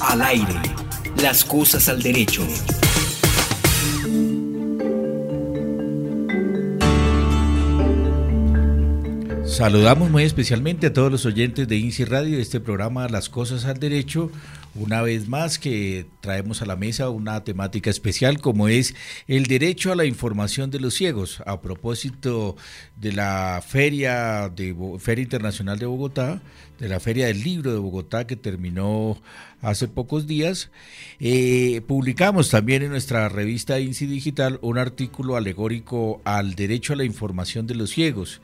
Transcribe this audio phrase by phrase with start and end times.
[0.00, 0.60] Al aire.
[1.22, 2.46] Las cosas al derecho.
[9.56, 13.64] Saludamos muy especialmente a todos los oyentes de INSI Radio de este programa Las Cosas
[13.64, 14.30] al Derecho.
[14.74, 18.94] Una vez más que traemos a la mesa una temática especial como es
[19.26, 21.42] el derecho a la información de los ciegos.
[21.46, 22.54] A propósito
[22.96, 26.42] de la Feria, de, Feria Internacional de Bogotá,
[26.78, 29.22] de la Feria del Libro de Bogotá que terminó
[29.62, 30.70] hace pocos días,
[31.18, 37.04] eh, publicamos también en nuestra revista INSI Digital un artículo alegórico al derecho a la
[37.04, 38.42] información de los ciegos.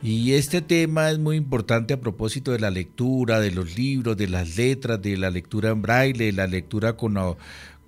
[0.00, 4.28] Y este tema es muy importante a propósito de la lectura, de los libros, de
[4.28, 7.16] las letras, de la lectura en braille, de la lectura con,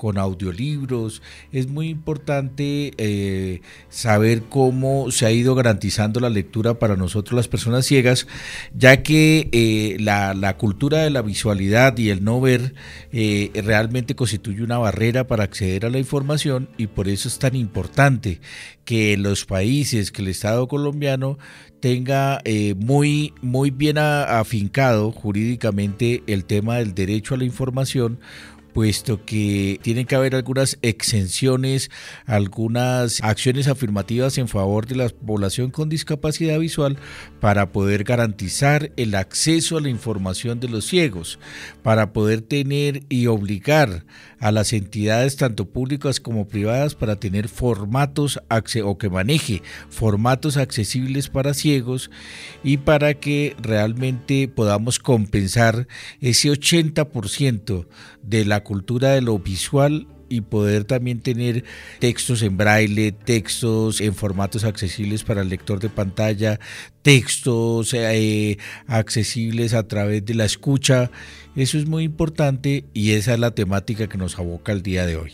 [0.01, 1.21] con audiolibros.
[1.53, 3.61] Es muy importante eh,
[3.91, 8.27] saber cómo se ha ido garantizando la lectura para nosotros las personas ciegas,
[8.75, 12.75] ya que eh, la, cultura de la visualidad y el no ver
[13.13, 17.55] eh, realmente constituye una barrera para acceder a la información y por eso es tan
[17.55, 18.41] importante
[18.87, 21.39] que los países, que el Estado colombiano
[21.81, 22.41] tenga
[22.77, 28.19] muy, muy bien afincado jurídicamente el tema del derecho a la información,
[28.73, 31.91] puesto que tienen que haber algunas exenciones,
[32.27, 36.97] algunas acciones afirmativas en favor de la población con discapacidad visual
[37.41, 41.39] para poder garantizar el acceso a la información de los ciegos,
[41.83, 44.05] para poder tener y obligar
[44.39, 48.41] a las entidades tanto públicas como privadas para tener formatos
[48.85, 52.11] o que maneje formatos accesibles para ciegos
[52.63, 55.89] y para que realmente podamos compensar
[56.21, 57.87] ese 80%
[58.23, 61.65] de la cultura de lo visual y poder también tener
[61.99, 66.59] textos en braille, textos en formatos accesibles para el lector de pantalla,
[67.03, 68.57] textos eh,
[68.87, 71.11] accesibles a través de la escucha.
[71.57, 75.17] Eso es muy importante y esa es la temática que nos aboca el día de
[75.17, 75.33] hoy.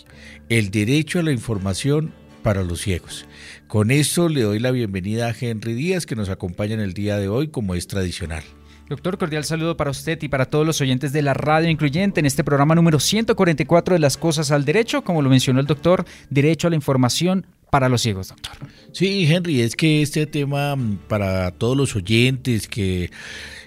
[0.49, 3.27] El derecho a la información para los ciegos.
[3.67, 7.19] Con esto le doy la bienvenida a Henry Díaz que nos acompaña en el día
[7.19, 8.45] de hoy como es tradicional.
[8.89, 12.27] Doctor, cordial saludo para usted y para todos los oyentes de la radio incluyente en
[12.27, 16.69] este programa número 144 de Las Cosas al Derecho, como lo mencionó el doctor, Derecho
[16.69, 17.47] a la Información
[17.77, 18.57] para los ciegos, doctor.
[18.93, 23.11] Sí, Henry, es que este tema mm, para todos los oyentes que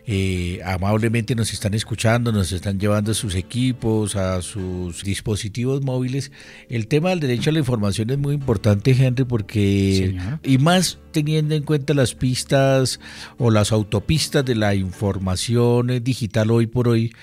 [0.07, 6.31] eh, amablemente nos están escuchando, nos están llevando a sus equipos, a sus dispositivos móviles.
[6.69, 11.53] El tema del derecho a la información es muy importante, Henry, porque y más teniendo
[11.53, 12.99] en cuenta las pistas
[13.37, 17.13] o las autopistas de la información digital hoy por hoy.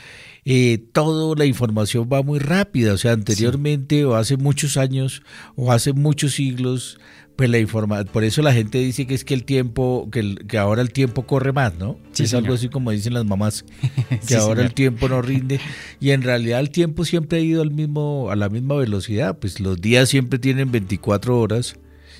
[0.48, 5.22] Eh, toda la información va muy rápida, o sea, anteriormente o hace muchos años
[5.56, 7.00] o hace muchos siglos,
[7.34, 10.56] pues la información, por eso la gente dice que es que el tiempo, que, que
[10.56, 11.98] ahora el tiempo corre más, ¿no?
[12.16, 13.64] es algo así como dicen las mamás,
[14.28, 15.58] que ahora el tiempo no rinde.
[16.00, 19.58] Y en realidad el tiempo siempre ha ido al mismo, a la misma velocidad, pues
[19.58, 21.74] los días siempre tienen 24 horas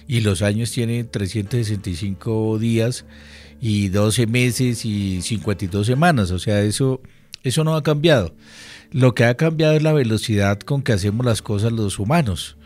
[0.09, 3.05] y los años tienen 365 días
[3.61, 7.01] y 12 meses y 52 semanas, o sea, eso,
[7.49, 8.35] eso no ha cambiado.
[8.93, 12.57] Lo que ha cambiado es la velocidad con que hacemos las cosas los humanos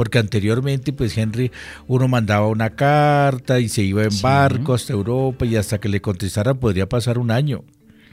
[0.00, 1.50] porque anteriormente pues Henry
[1.86, 6.00] uno mandaba una carta y se iba en barco hasta Europa y hasta que le
[6.00, 7.64] contestaran podría pasar un año.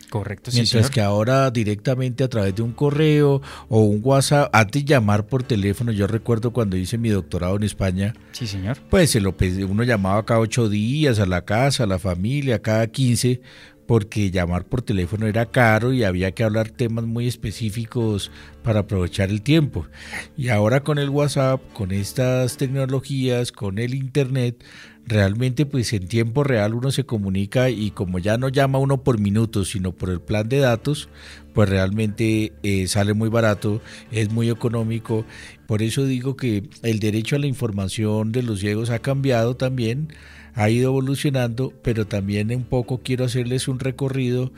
[0.10, 4.86] Correcto, sí, Mientras que ahora directamente a través de un correo o un WhatsApp, antes
[4.86, 8.14] de llamar por teléfono, yo recuerdo cuando hice mi doctorado en España.
[8.32, 8.78] Sí, señor.
[8.90, 9.36] Pues se lo,
[9.70, 13.42] uno llamaba cada ocho días a la casa, a la familia, cada quince,
[13.88, 18.31] porque llamar por teléfono era caro y había que hablar temas muy específicos
[18.62, 19.88] para aprovechar el tiempo.
[20.36, 24.64] Y ahora con el WhatsApp, con estas tecnologías, con el Internet,
[25.08, 29.20] realmente pues en tiempo real uno se comunica y como ya no llama uno por
[29.20, 31.08] minutos, sino por el plan de datos,
[31.53, 33.81] pues realmente eh, sale muy barato,
[34.12, 35.26] es muy económico.
[35.66, 40.09] Por eso digo que el derecho a la información de los ciegos ha cambiado también
[40.57, 44.51] ha ido evolucionando, pero también un poco quiero hacerles un recorrido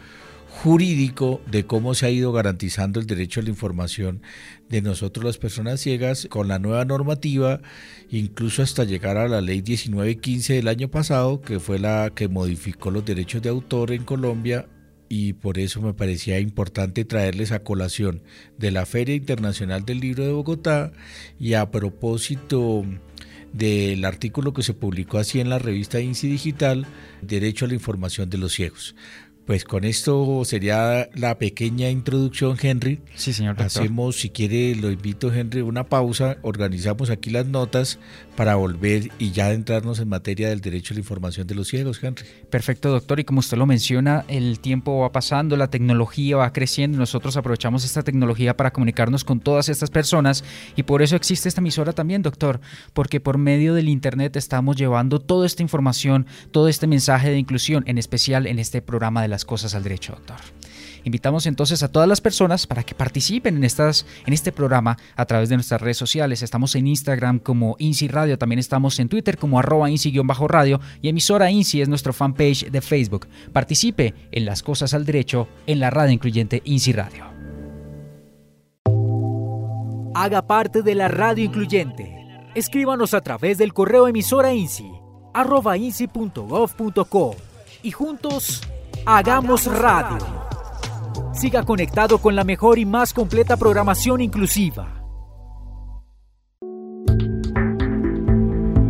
[0.50, 4.22] jurídico de cómo se ha ido garantizando el derecho a la información
[4.70, 7.60] de nosotros las personas ciegas con la nueva normativa,
[8.10, 12.92] incluso hasta llegar a la ley 1915 del año pasado, que fue la que modificó
[12.92, 14.68] los derechos de autor en Colombia
[15.10, 18.22] y por eso me parecía importante traerles a colación
[18.58, 20.94] de la Feria Internacional del Libro de Bogotá
[21.40, 22.86] y a propósito
[23.54, 26.86] del artículo que se publicó así en la revista INSI Digital,
[27.22, 28.96] Derecho a la Información de los Ciegos.
[29.50, 33.02] Pues con esto sería la pequeña introducción, Henry.
[33.16, 33.82] Sí, señor doctor.
[33.82, 36.38] Hacemos, si quiere, lo invito, Henry, una pausa.
[36.44, 37.98] Organizamos aquí las notas
[38.36, 42.00] para volver y ya entrarnos en materia del derecho a la información de los ciegos,
[42.04, 42.26] Henry.
[42.52, 43.20] Perfecto, doctor.
[43.20, 47.00] Y como usted lo menciona, el tiempo va pasando, la tecnología va creciendo.
[47.00, 50.44] Nosotros aprovechamos esta tecnología para comunicarnos con todas estas personas
[50.76, 52.62] y por eso existe esta emisora también, doctor,
[52.94, 57.84] porque por medio del Internet estamos llevando toda esta información, todo este mensaje de inclusión,
[57.88, 60.38] en especial en este programa de cosas al derecho, doctor.
[61.04, 65.26] Invitamos entonces a todas las personas para que participen en, estas, en este programa a
[65.26, 66.42] través de nuestras redes sociales.
[66.42, 71.52] Estamos en Instagram como INSI Radio, también estamos en Twitter como arroba INSI-radio y emisora
[71.52, 73.28] INSI es nuestro fanpage de Facebook.
[73.54, 77.26] Participe en las cosas al derecho en la radio incluyente INSI Radio.
[80.16, 82.26] Haga parte de la radio incluyente.
[82.56, 85.00] Escríbanos a través del correo emisora INSI
[85.34, 87.36] arroba insi.gov.co
[87.84, 88.62] y juntos
[89.18, 90.20] hagamos radio.
[91.34, 95.04] Siga conectado con la mejor y más completa programación inclusiva.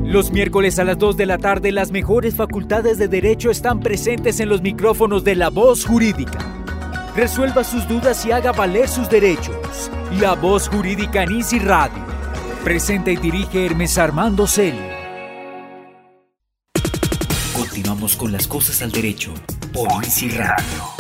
[0.04, 4.39] Los miércoles a las 2 de la tarde las mejores facultades de derecho están presentes
[4.42, 6.39] en los micrófonos de La Voz Jurídica.
[7.15, 9.89] Resuelva sus dudas y haga valer sus derechos.
[10.19, 12.04] La Voz Jurídica en Easy Radio.
[12.63, 14.80] Presenta y dirige Hermes Armando Celi.
[17.56, 19.33] Continuamos con las cosas al derecho
[19.75, 21.00] Easy Radio.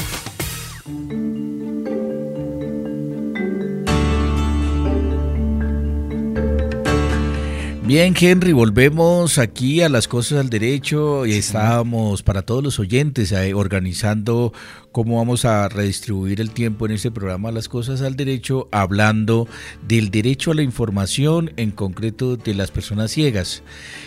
[7.83, 13.31] Bien, Henry, volvemos aquí a las cosas al derecho y estábamos para todos los oyentes
[13.31, 14.53] eh, organizando
[14.91, 19.47] cómo vamos a redistribuir el tiempo en este programa Las cosas al derecho, hablando
[19.87, 23.63] del derecho a la información, en concreto de las personas ciegas.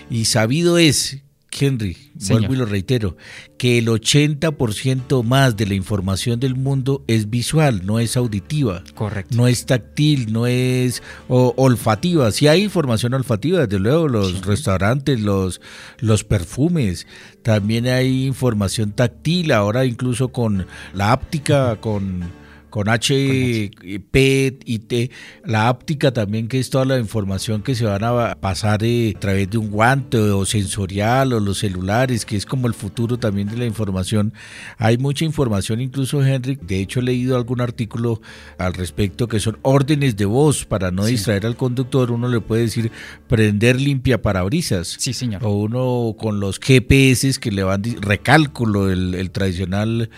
[0.08, 1.22] Y sabido es
[1.58, 3.16] Henry, vuelvo y lo reitero,
[3.58, 8.82] que el 80% más de la información del mundo es visual, no es auditiva.
[8.94, 9.36] Correcto.
[9.36, 12.30] No es táctil, no es olfativa.
[12.32, 15.60] Si hay información olfativa, desde luego, los restaurantes, los,
[15.98, 17.06] los perfumes.
[17.42, 22.41] También hay información táctil, ahora incluso con la áptica, con
[22.72, 23.70] con H,
[24.10, 25.10] P y T,
[25.44, 29.20] la áptica también, que es toda la información que se van a pasar eh, a
[29.20, 33.48] través de un guante o sensorial o los celulares, que es como el futuro también
[33.48, 34.32] de la información.
[34.78, 38.22] Hay mucha información, incluso Henry, de hecho he leído algún artículo
[38.56, 42.10] al respecto que son órdenes de voz para no distraer al conductor.
[42.10, 42.90] Uno le puede decir
[43.28, 44.96] prender limpia parabrisas.
[44.98, 45.44] Sí, señor.
[45.44, 50.08] O uno con los GPS que le van, recálculo, el, el tradicional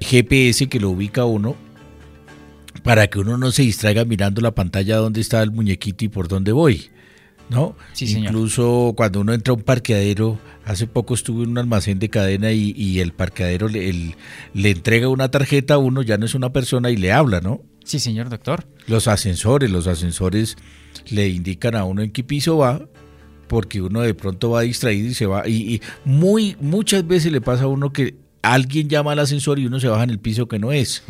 [0.00, 1.67] GPS que lo ubica uno
[2.82, 6.28] para que uno no se distraiga mirando la pantalla donde está el muñequito y por
[6.28, 6.90] dónde voy.
[7.50, 7.76] ¿No?
[7.94, 12.10] Sí, Incluso cuando uno entra a un parqueadero, hace poco estuve en un almacén de
[12.10, 14.14] cadena y, el parqueadero le,
[14.52, 17.62] le entrega una tarjeta a uno, ya no es una persona y le habla, ¿no?
[17.84, 18.66] Sí, señor doctor.
[18.86, 20.58] Los ascensores, los ascensores
[21.08, 22.86] le indican a uno en qué piso va,
[23.46, 25.48] porque uno de pronto va distraído y se va.
[25.48, 29.66] Y, y muy, muchas veces le pasa a uno que alguien llama al ascensor y
[29.66, 31.02] uno se baja en el piso que no es.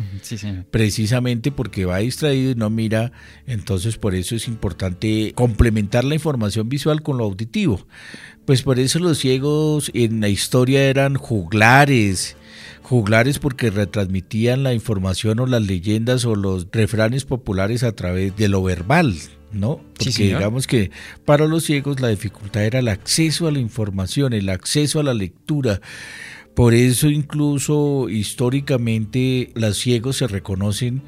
[0.71, 3.11] Precisamente porque va distraído y no mira.
[3.45, 7.85] Entonces por eso es importante complementar la información visual con lo auditivo.
[8.45, 12.35] Pues por eso los ciegos en la historia eran juglares.
[12.81, 18.47] Juglares porque retransmitían la información o las leyendas o los refranes populares a través de
[18.49, 19.15] lo verbal.
[19.51, 19.81] ¿no?
[19.97, 20.91] Porque digamos que
[21.25, 25.13] para los ciegos la dificultad era el acceso a la información, el acceso a la
[25.13, 25.81] lectura,
[26.59, 31.03] por eso incluso históricamente los ciegos se reconocen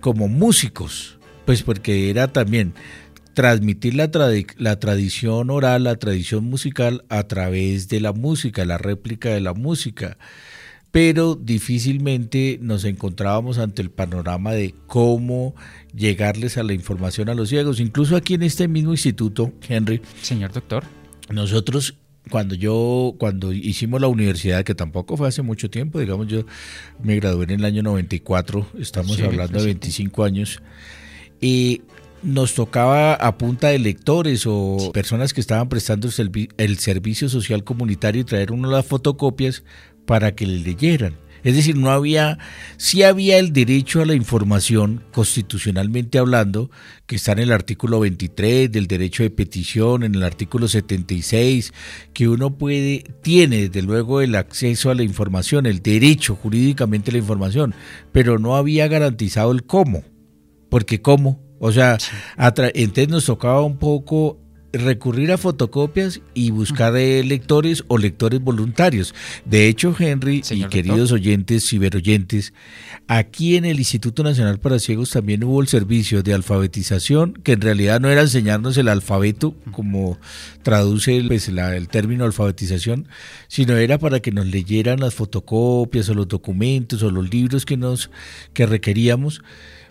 [0.00, 2.72] como músicos, pues porque era también
[3.34, 4.10] transmitir la,
[4.56, 9.52] la, tradición oral, la tradición musical a través de la música, la réplica de la
[9.52, 10.16] música.
[10.90, 15.54] Pero difícilmente nos encontrábamos ante el panorama de cómo
[15.94, 17.78] llegarles a la información a los ciegos.
[17.78, 20.00] Incluso aquí en este mismo instituto, Henry.
[20.22, 20.84] Señor doctor.
[21.28, 21.94] Nosotros
[22.28, 26.44] cuando yo, cuando hicimos la universidad, que tampoco fue hace mucho tiempo, digamos, yo
[27.02, 30.62] me gradué en el año 94, estamos hablando de 25 años,
[31.40, 31.82] y
[32.22, 36.08] nos tocaba a punta de lectores o personas que estaban prestando
[36.56, 39.62] el, servicio social comunitario y traer uno las fotocopias
[40.04, 41.14] para que le leyeran.
[41.44, 42.38] Es decir, no había,
[42.76, 46.70] sí había el derecho a la información constitucionalmente hablando,
[47.06, 51.72] que está en el artículo 23 del derecho de petición, en el artículo 76,
[52.12, 57.12] que uno puede, tiene desde luego el acceso a la información, el derecho jurídicamente a
[57.12, 57.74] la información,
[58.12, 60.02] pero no había garantizado el cómo,
[60.68, 61.98] porque cómo, o sea,
[62.36, 64.38] entonces nos tocaba un poco
[64.72, 69.14] recurrir a fotocopias y buscar eh, lectores o lectores voluntarios.
[69.44, 72.52] De hecho, Henry y queridos oyentes, ciberoyentes,
[73.06, 77.60] aquí en el Instituto Nacional para Ciegos también hubo el servicio de alfabetización, que en
[77.60, 80.18] realidad no era enseñarnos el alfabeto, como
[80.62, 83.08] traduce pues, el término alfabetización,
[83.48, 87.76] sino era para que nos leyeran las fotocopias o los documentos o los libros que
[87.76, 88.10] nos
[88.52, 89.42] que requeríamos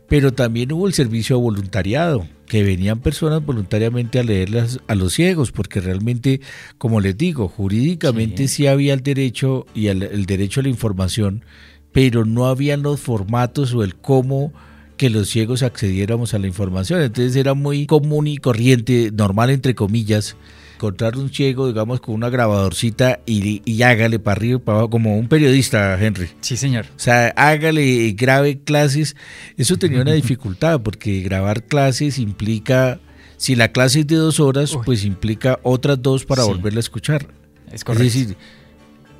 [0.07, 5.51] pero también hubo el servicio voluntariado, que venían personas voluntariamente a leerlas a los ciegos,
[5.51, 6.39] porque realmente,
[6.77, 11.43] como les digo, jurídicamente sí, había el derecho y el, derecho a la información,
[11.91, 14.53] pero no habían los formatos o el cómo
[14.95, 17.01] que los ciegos accediéramos a la información.
[17.01, 20.37] Entonces era muy común y corriente, normal entre comillas,
[20.77, 24.91] encontrar un ciego, digamos, con una grabadorcita y, y hágale para arriba y para abajo,
[24.91, 26.29] como un periodista, Henry.
[26.41, 26.85] Sí, señor.
[26.95, 29.15] O sea, hágale, grabe clases.
[29.57, 32.99] Eso tenía una dificultad, porque grabar clases implica,
[33.37, 37.27] si la clase es de dos horas, pues implica otras dos para volverla a escuchar.
[37.71, 38.05] Es correcto.
[38.05, 38.37] Es decir,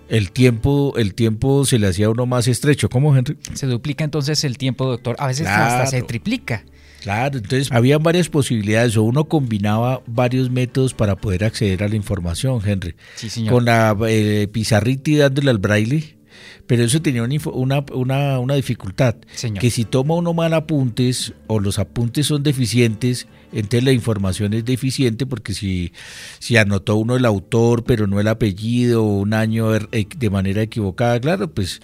[0.09, 2.87] el tiempo, el tiempo se le hacía a uno más estrecho.
[2.87, 3.35] ¿Cómo, Henry?
[3.53, 5.15] Se duplica entonces el tiempo, doctor.
[5.17, 6.63] A veces hasta se triplica.
[7.01, 11.95] Claro, entonces había varias posibilidades o uno combinaba varios métodos para poder acceder a la
[11.95, 12.95] información, Henry.
[13.15, 13.53] Sí, señor.
[13.53, 16.17] Con la eh, pizarrita y dándole al braille,
[16.65, 19.59] pero eso tenía una, una, una, dificultad, señor.
[19.59, 24.65] que si toma uno mal apuntes o los apuntes son deficientes, entonces la información es
[24.65, 25.93] deficiente porque si,
[26.39, 30.29] si anotó uno el autor pero no el apellido o un año er, eh, de
[30.29, 31.79] manera equivocada, claro, pues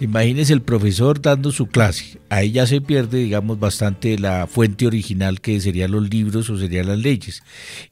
[0.00, 2.18] Imagínese el profesor dando su clase.
[2.30, 6.88] Ahí ya se pierde, digamos, bastante la fuente original que serían los libros o serían
[6.88, 7.42] las leyes.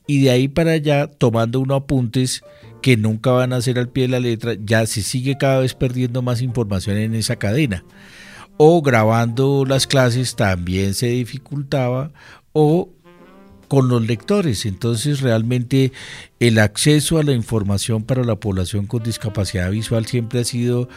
[0.07, 2.43] Y de ahí para allá, tomando unos apuntes
[2.81, 5.75] que nunca van a ser al pie de la letra, ya se sigue cada vez
[5.75, 7.85] perdiendo más información en esa cadena.
[8.57, 12.11] O grabando las clases también se dificultaba.
[12.55, 12.89] O
[13.69, 14.67] con los lectores.
[14.67, 15.93] Entonces realmente
[16.41, 20.89] el acceso a la información para la población con discapacidad visual siempre ha sido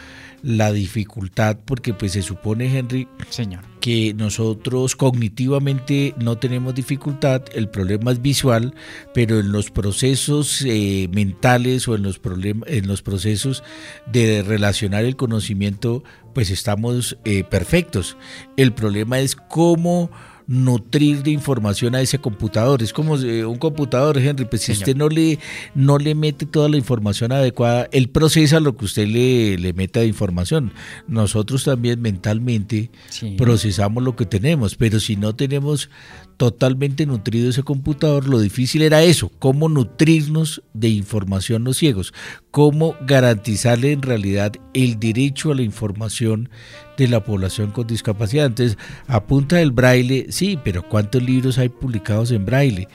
[0.42, 3.62] la dificultad porque pues se supone Henry Señor.
[3.80, 8.74] que nosotros cognitivamente no tenemos dificultad, el problema es visual,
[9.14, 12.20] pero en los procesos eh, mentales o en los,
[12.66, 13.62] en los procesos
[14.06, 16.02] de relacionar el conocimiento
[16.34, 18.16] pues estamos eh, perfectos.
[18.56, 20.10] El problema es cómo
[20.52, 22.82] nutrir de información a ese computador.
[22.82, 25.38] Es como eh, un computador, Henry, pues si usted no le,
[25.74, 30.00] no le mete toda la información adecuada, él procesa lo que usted le, le meta
[30.00, 30.74] de información.
[31.08, 32.90] Nosotros también mentalmente
[33.38, 35.88] procesamos lo que tenemos, pero si no tenemos
[36.36, 42.12] totalmente nutrido ese computador, lo difícil era eso, cómo nutrirnos de información los ciegos,
[42.50, 46.50] cómo garantizarle en realidad el derecho a la información
[46.96, 48.46] de la población con discapacidad.
[48.46, 52.88] Entonces, a punta del braille, sí, pero ¿cuántos libros hay publicados en braille?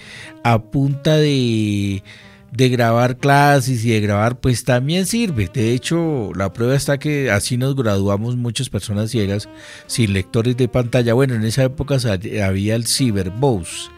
[0.44, 2.04] A punta de,
[2.52, 5.50] de grabar clases y de grabar, pues también sirve.
[5.52, 9.50] De hecho, la prueba está que así nos graduamos muchas personas ciegas
[9.88, 11.14] sin lectores de pantalla.
[11.14, 11.98] Bueno, en esa época
[12.44, 13.90] había el Cyberbose,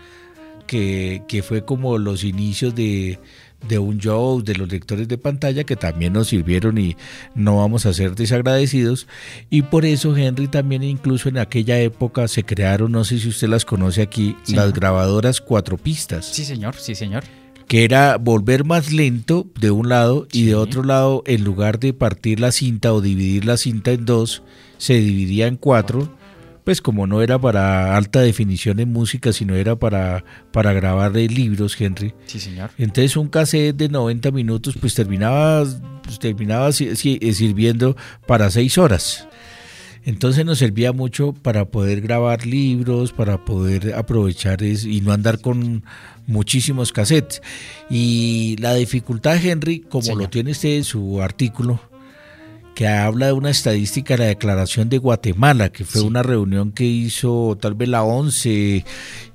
[0.65, 3.19] que, que fue como los inicios de
[3.67, 6.95] de un show, de los lectores de pantalla que también nos sirvieron y
[7.35, 9.07] no vamos a ser desagradecidos.
[9.49, 13.49] Y por eso Henry también incluso en aquella época se crearon, no sé si usted
[13.49, 16.25] las conoce aquí, las grabadoras cuatro pistas.
[16.25, 17.23] Sí, señor, sí, señor.
[17.67, 21.93] Que era volver más lento de un lado y de otro lado, en lugar de
[21.93, 24.41] partir la cinta o dividir la cinta en dos,
[24.79, 26.18] se dividía en cuatro
[26.69, 31.75] pues como no era para alta definición en música, sino era para, para grabar libros,
[31.81, 32.13] Henry.
[32.27, 32.69] Sí, señor.
[32.77, 35.65] Entonces un cassette de 90 minutos pues terminaba,
[36.03, 37.97] pues, terminaba eh, sirviendo
[38.27, 39.27] para seis horas.
[40.05, 45.83] Entonces nos servía mucho para poder grabar libros, para poder aprovechar y no andar con
[46.27, 47.41] muchísimos cassettes.
[47.89, 51.81] Y la dificultad, Henry, como lo tiene usted en su artículo,
[52.75, 56.85] que habla de una estadística de la Declaración de Guatemala, que fue una reunión que
[56.85, 58.85] hizo tal vez la ONCE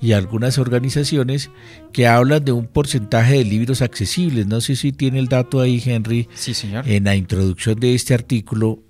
[0.01, 1.51] y algunas organizaciones
[1.93, 4.47] que hablan de un porcentaje de libros accesibles.
[4.47, 6.89] No sé si tiene el dato ahí, Henry, sí, señor.
[6.89, 8.83] en la introducción de este artículo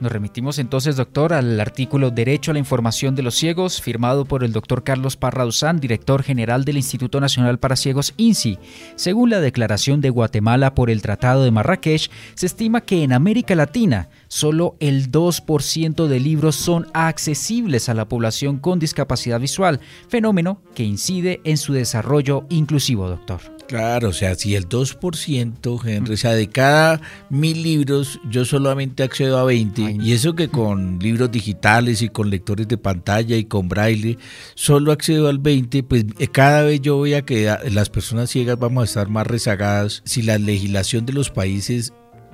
[0.00, 4.44] nos remitimos entonces, doctor, al artículo Derecho a la Información de los Ciegos, firmado por
[4.44, 8.58] el doctor Carlos Parra Duzán, director general del Instituto Nacional para Ciegos INSI.
[8.96, 13.54] Según la declaración de Guatemala por el Tratado de Marrakech, se estima que en América
[13.54, 20.62] Latina solo el 2% de libros son accesibles a la población con discapacidad visual, fenómeno
[20.74, 23.59] que incide en su desarrollo inclusivo, doctor.
[23.70, 29.04] Claro, o sea, si el 2%, Henry, o sea, de cada mil libros yo solamente
[29.04, 33.44] accedo a 20, y eso que con libros digitales y con lectores de pantalla y
[33.44, 34.18] con braille,
[34.56, 38.58] solo accedo al 20, pues eh, cada vez yo voy a que las personas ciegas
[38.58, 41.92] vamos a estar más rezagadas si la legislación de los países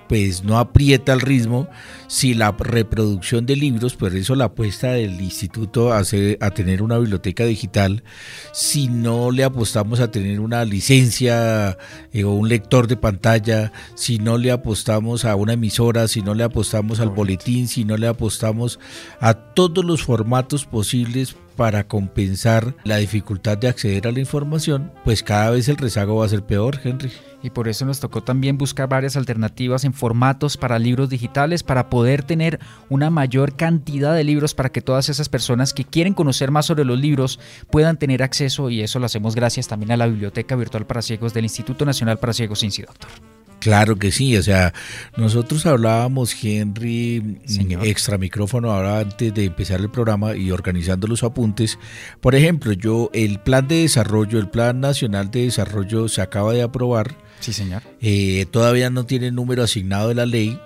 [0.09, 1.69] pues no aprieta el ritmo
[2.09, 6.99] si la reproducción de libros, por eso la apuesta del instituto hace, a tener una
[6.99, 8.05] biblioteca digital,
[8.53, 11.77] si no le apostamos a tener una licencia
[12.13, 16.35] eh, o un lector de pantalla, si no le apostamos a una emisora, si no
[16.35, 18.79] le apostamos al boletín, si no le apostamos
[19.21, 25.23] a todos los formatos posibles para compensar la dificultad de acceder a la información, pues
[25.23, 27.11] cada vez el rezago va a ser peor, Henry.
[27.43, 31.89] Y por eso nos tocó también buscar varias alternativas en formatos para libros digitales para
[31.91, 32.59] poder tener
[32.89, 36.85] una mayor cantidad de libros para que todas esas personas que quieren conocer más sobre
[36.85, 37.39] los libros
[37.71, 41.35] puedan tener acceso y eso lo hacemos gracias también a la Biblioteca Virtual para Ciegos
[41.35, 43.36] del Instituto Nacional para Ciegos Inci Doctor.
[43.61, 44.75] Claro que sí, o sea,
[45.17, 47.41] nosotros hablábamos, Henry,
[47.83, 51.79] extra micrófono ahora antes de empezar el programa y organizando los apuntes.
[52.21, 56.63] Por ejemplo, yo, el plan de desarrollo, el plan nacional de desarrollo se acaba de
[56.63, 57.17] aprobar.
[57.41, 57.83] Sí, señor.
[58.01, 60.59] Eh, todavía no tiene número asignado de la ley,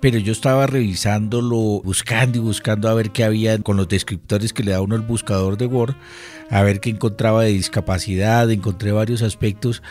[0.00, 4.62] pero yo estaba revisándolo, buscando y buscando a ver qué había con los descriptores que
[4.62, 5.96] le da uno el buscador de Word,
[6.50, 9.82] a ver qué encontraba de discapacidad, encontré varios aspectos,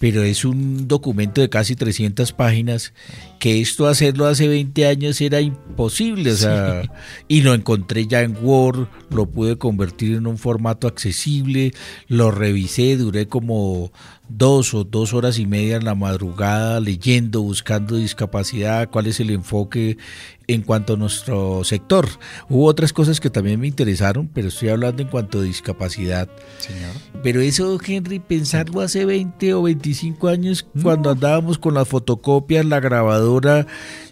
[0.00, 2.94] pero es un documento de casi 300 páginas
[3.38, 6.90] que esto hacerlo hace 20 años era imposible, o sea,
[7.28, 11.72] y lo encontré ya en Word, lo pude convertir en un formato accesible,
[12.08, 13.92] lo revisé, duré como
[14.30, 19.30] dos o dos horas y media en la madrugada leyendo, buscando discapacidad, cuál es el
[19.30, 19.98] enfoque
[20.46, 22.08] en cuanto a nuestro sector.
[22.48, 26.28] Hubo otras cosas que también me interesaron, pero estoy hablando en cuanto a discapacidad.
[26.58, 26.90] Señor.
[27.22, 32.80] Pero eso, Henry, pensarlo hace 20 o 25 años, cuando andábamos con las fotocopias, la
[32.80, 33.66] grabadora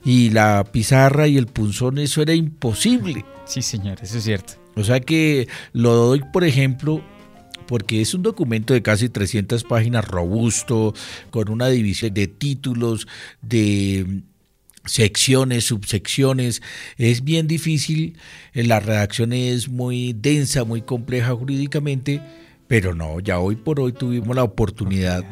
[0.04, 3.24] y la pizarra y el punzón, eso era imposible.
[3.44, 4.54] Sí, señor, eso es cierto.
[4.76, 7.02] O sea que lo doy, por ejemplo,
[7.68, 10.94] porque es un documento de casi 300 páginas robusto,
[11.30, 13.06] con una división de títulos,
[13.42, 14.22] de
[14.86, 16.62] secciones, subsecciones.
[16.96, 18.16] Es bien difícil,
[18.54, 22.22] eh, la redacción es muy densa, muy compleja jurídicamente,
[22.68, 25.24] pero no, ya hoy por hoy tuvimos la oportunidad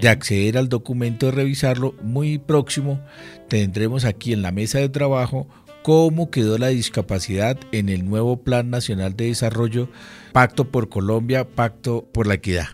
[0.00, 1.94] de acceder al documento, de revisarlo.
[2.02, 3.00] Muy próximo
[3.48, 5.46] tendremos aquí en la mesa de trabajo
[5.82, 9.88] cómo quedó la discapacidad en el nuevo Plan Nacional de Desarrollo,
[10.32, 12.68] Pacto por Colombia, Pacto por la Equidad.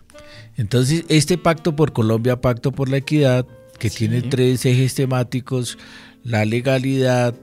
[0.57, 3.45] Entonces, este Pacto por Colombia, Pacto por la Equidad,
[3.79, 5.77] que tiene tres ejes temáticos,
[6.23, 7.33] la legalidad,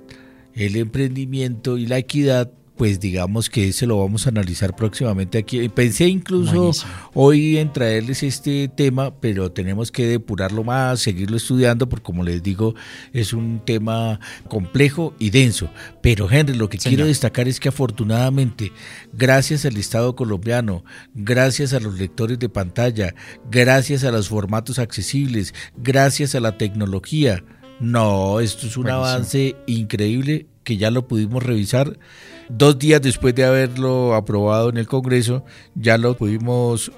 [0.55, 5.69] el emprendimiento y la equidad, pues digamos que se lo vamos a analizar próximamente aquí.
[5.69, 6.73] Pensé incluso
[7.15, 12.43] hoy en traerles este tema, pero tenemos que depurarlo más, seguirlo estudiando, porque como les
[12.43, 12.75] digo,
[13.13, 15.71] es un tema complejo y denso.
[16.03, 18.73] Pero Henry, lo que quiero destacar es que afortunadamente,
[19.13, 20.85] gracias al Estado colombiano,
[21.15, 23.15] gracias a los lectores de pantalla,
[23.51, 27.43] gracias a los formatos accesibles, gracias a la tecnología,
[27.79, 31.99] no, esto es un avance increíble que ya lo pudimos revisar.
[32.49, 36.93] Dos días después de haberlo aprobado en el Congreso, ya lo pudimos,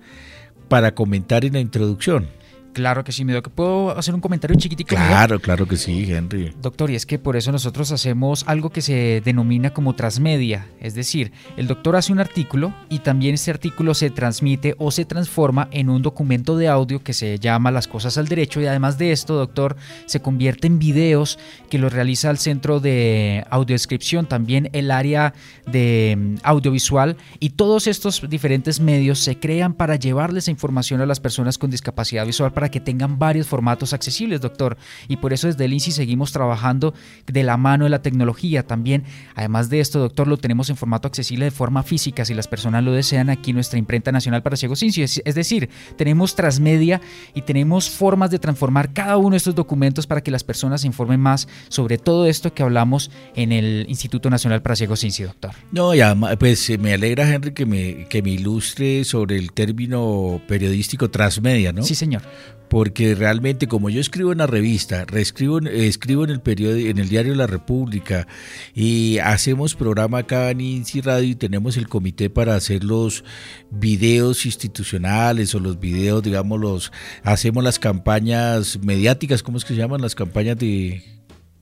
[0.69, 2.31] para comentar en la introducción.
[2.73, 4.95] Claro que sí, me ¿Puedo hacer un comentario chiquitico?
[4.95, 6.53] Claro, claro que sí, Henry.
[6.61, 10.67] Doctor, y es que por eso nosotros hacemos algo que se denomina como transmedia.
[10.81, 15.05] Es decir, el doctor hace un artículo y también ese artículo se transmite o se
[15.05, 18.61] transforma en un documento de audio que se llama Las cosas al derecho.
[18.61, 19.77] Y además de esto, doctor,
[20.07, 21.39] se convierte en videos
[21.71, 25.35] que lo realiza el centro de audiodescripción, también el área
[25.67, 27.17] de mm, audiovisual.
[27.41, 32.27] Y todos estos diferentes medios se crean para llevarles información a las personas con discapacidad
[32.27, 34.77] visual para que tengan varios formatos accesibles, doctor.
[35.07, 36.93] Y por eso desde el INSI seguimos trabajando
[37.29, 39.05] de la mano de la tecnología también.
[39.37, 42.83] Además de esto, doctor, lo tenemos en formato accesible de forma física, si las personas
[42.83, 45.03] lo desean, aquí nuestra imprenta nacional para ciegos INSI.
[45.25, 47.01] Es, decir, tenemos transmedia
[47.33, 50.89] y tenemos formas de transformar cada uno de estos documentos para que las personas se
[50.89, 55.53] informen más sobre todo esto que hablamos en el Instituto Nacional para Ciegos INSI, doctor.
[55.71, 61.09] No, ya, pues me alegra, Henry, que me, que me ilustre sobre el término periodístico
[61.09, 61.85] transmedia, ¿no?
[61.85, 62.23] Sí, señor
[62.69, 67.09] porque realmente como yo escribo en la revista, reescribo, escribo en el periódico, en el
[67.09, 68.27] diario La República
[68.75, 73.25] y hacemos programa acá en INSI Radio y tenemos el comité para hacer los
[73.71, 79.81] videos institucionales o los videos, digamos, los hacemos las campañas mediáticas, ¿cómo es que se
[79.81, 80.01] llaman?
[80.01, 81.03] Las campañas de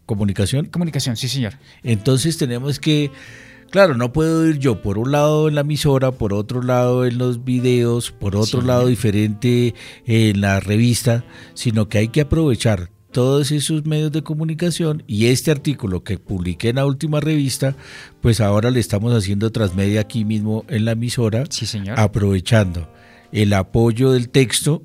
[0.06, 0.66] comunicación.
[0.66, 1.54] Comunicación, sí, señor.
[1.82, 3.10] Entonces tenemos que
[3.70, 7.18] Claro, no puedo ir yo por un lado en la emisora, por otro lado en
[7.18, 9.74] los videos, por otro lado diferente
[10.06, 11.24] en la revista,
[11.54, 16.68] sino que hay que aprovechar todos esos medios de comunicación y este artículo que publiqué
[16.68, 17.74] en la última revista,
[18.20, 21.98] pues ahora le estamos haciendo transmedia aquí mismo en la emisora, sí, señor.
[21.98, 22.90] aprovechando
[23.32, 24.82] el apoyo del texto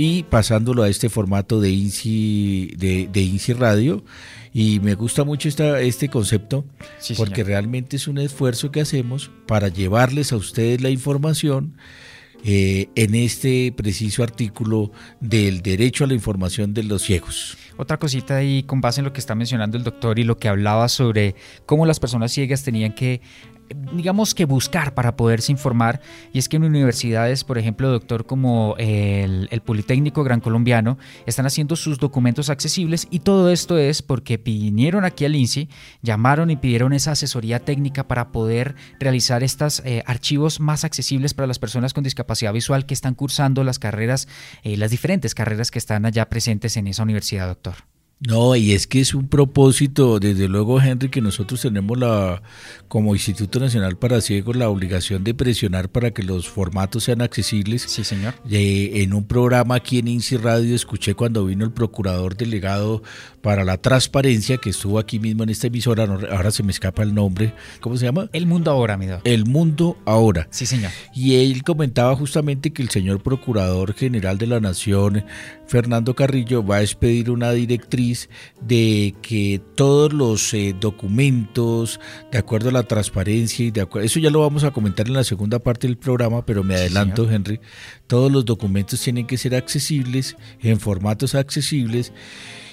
[0.00, 4.02] y pasándolo a este formato de INSI, de, de INSI Radio
[4.50, 6.64] y me gusta mucho esta, este concepto
[7.18, 11.74] porque realmente es un esfuerzo que hacemos para llevarles a ustedes la información
[12.42, 17.58] eh, en este preciso artículo del derecho a la información de los ciegos.
[17.76, 20.48] Otra cosita ahí con base en lo que está mencionando el doctor y lo que
[20.48, 21.34] hablaba sobre
[21.66, 23.20] cómo las personas ciegas tenían que
[23.92, 26.00] digamos que buscar para poderse informar
[26.32, 31.46] y es que en universidades, por ejemplo, doctor, como el, el, Politécnico Gran Colombiano, están
[31.46, 35.68] haciendo sus documentos accesibles y todo esto es porque vinieron aquí al INSI,
[36.02, 41.46] llamaron y pidieron esa asesoría técnica para poder realizar estos eh, archivos más accesibles para
[41.46, 44.28] las personas con discapacidad visual que están cursando las carreras,
[44.62, 47.74] eh, las diferentes carreras que están allá presentes en esa universidad, doctor.
[48.20, 52.42] No, y es que es un propósito, desde luego, Henry, que nosotros tenemos la,
[52.86, 57.82] como Instituto Nacional para Ciegos, la obligación de presionar para que los formatos sean accesibles.
[57.88, 58.34] Sí, señor.
[58.50, 63.02] en un programa aquí en INSI Radio escuché cuando vino el procurador delegado
[63.40, 67.14] para la transparencia, que estuvo aquí mismo en esta emisora, ahora se me escapa el
[67.14, 68.28] nombre, ¿cómo se llama?
[68.34, 70.46] El Mundo Ahora, mi El Mundo Ahora.
[70.50, 70.90] Sí, señor.
[71.14, 75.24] Y él comentaba justamente que el señor Procurador General de la Nación,
[75.70, 78.28] Fernando Carrillo, va a expedir una directriz
[78.60, 82.00] de que todos los eh, documentos,
[82.32, 85.12] de acuerdo a la transparencia y de acuerdo, eso ya lo vamos a comentar en
[85.12, 87.60] la segunda parte del programa, pero me adelanto, Henry,
[88.08, 92.12] todos los documentos tienen que ser accesibles, en formatos accesibles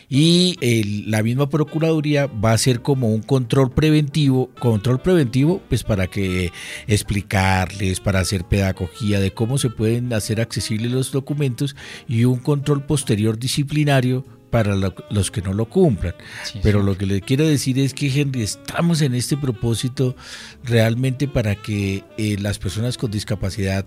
[0.09, 6.07] y la misma Procuraduría va a ser como un control preventivo, control preventivo pues para
[6.07, 6.51] que
[6.87, 11.75] explicarles, para hacer pedagogía de cómo se pueden hacer accesibles los documentos
[12.07, 14.75] y un control posterior disciplinario para
[15.09, 16.15] los que no lo cumplan.
[16.63, 20.15] Pero lo que le quiero decir es que, Henry, estamos en este propósito
[20.63, 23.85] realmente para que eh, las personas con discapacidad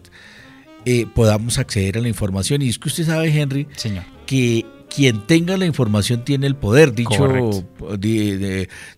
[0.85, 2.61] eh, podamos acceder a la información.
[2.63, 4.05] Y es que usted sabe, Henry, Señor.
[4.27, 7.65] que quien tenga la información tiene el poder, dicho,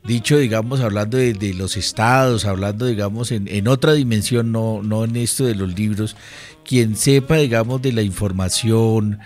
[0.05, 5.17] dicho digamos, hablando de, los estados, hablando, digamos, en, en, otra dimensión, no, no en
[5.17, 6.17] esto de los libros,
[6.65, 9.21] quien sepa, digamos, de la información,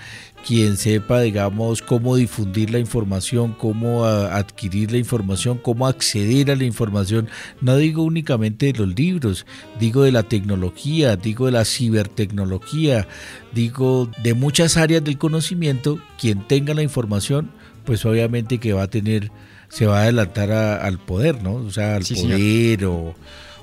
[0.47, 6.63] quien sepa, digamos, cómo difundir la información, cómo adquirir la información, cómo acceder a la
[6.63, 7.29] información.
[7.61, 9.45] No digo únicamente de los libros,
[9.81, 13.09] digo de la tecnología, digo de la cibertecnología,
[13.53, 15.99] digo de muchas áreas del conocimiento.
[16.17, 17.51] Quien tenga la información,
[17.85, 19.33] pues obviamente que va a tener,
[19.69, 21.55] se va a adelantar al poder, ¿no?
[21.55, 23.17] O sea, al poder o,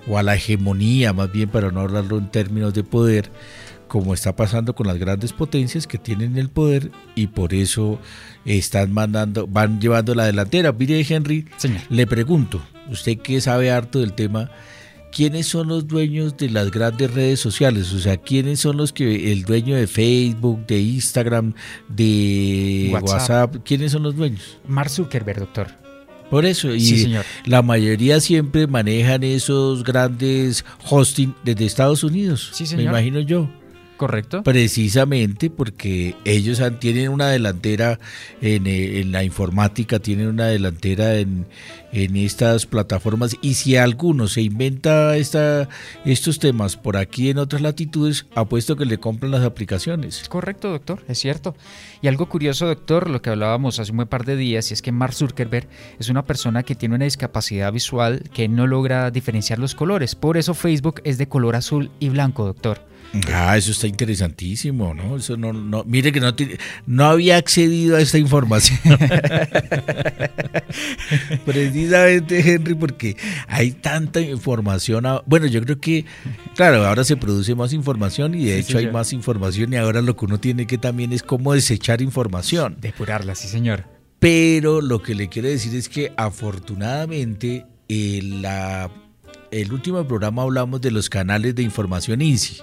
[0.06, 3.32] o a la hegemonía, más bien para no hablarlo en términos de poder
[3.94, 8.00] como está pasando con las grandes potencias que tienen el poder y por eso
[8.44, 10.72] están mandando, van llevando la delantera.
[10.72, 11.46] Mire, Henry,
[11.92, 14.50] le pregunto, usted que sabe harto del tema,
[15.12, 17.94] ¿quiénes son los dueños de las grandes redes sociales?
[17.94, 21.54] O sea, ¿quiénes son los que, el dueño de Facebook, de Instagram,
[21.88, 24.58] de WhatsApp, ¿quiénes son los dueños?
[24.68, 25.68] Mark Zuckerberg, doctor.
[26.32, 32.82] Por eso, y la mayoría siempre manejan esos grandes hosting desde Estados Unidos, sí, me
[32.82, 33.48] imagino yo.
[33.98, 34.44] Correcto.
[34.44, 38.00] Precisamente porque ellos tienen una delantera
[38.42, 41.46] en, eh, en, la informática, tienen una delantera en,
[41.92, 45.70] en estas plataformas y si alguno se inventa esta,
[46.06, 50.28] estos temas por aquí en otras latitudes, apuesto que le compran las aplicaciones.
[50.28, 51.56] Correcto, doctor, es cierto.
[52.02, 54.82] Y algo curioso, doctor, lo que hablábamos hace un buen par de días, y es
[54.82, 55.68] que Mark Zuckerberg
[56.00, 60.16] es una persona que tiene una discapacidad visual que no logra diferenciar los colores.
[60.16, 62.93] Por eso Facebook es de color azul y blanco, doctor
[63.32, 65.18] Ah, eso está interesantísimo, ¿no?
[65.18, 66.34] Eso no, no mire que no,
[66.88, 68.80] no había accedido a esta información.
[71.46, 73.16] Precisamente, Henry, porque
[73.48, 75.06] hay tanta información.
[75.28, 76.06] Bueno, yo creo que,
[76.56, 80.16] claro, ahora se produce más información y de hecho hay más información y ahora lo
[80.16, 82.78] que uno tiene que también es cómo desechar información.
[82.82, 83.86] Depurarla, sí, señor.
[84.18, 88.90] Pero lo que le quiero decir es que afortunadamente eh, la,
[89.52, 92.58] el último programa hablamos de los canales de información INSI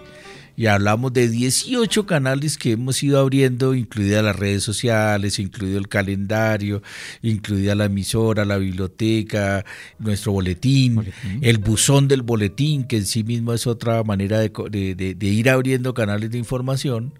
[0.56, 5.88] y hablamos de 18 canales que hemos ido abriendo, incluidas las redes sociales, incluido el
[5.88, 6.82] calendario,
[7.22, 9.64] incluida la emisora, la biblioteca,
[9.98, 15.26] nuestro boletín, el buzón del boletín, que en sí mismo es otra manera de, de
[15.26, 17.14] ir abriendo canales de información.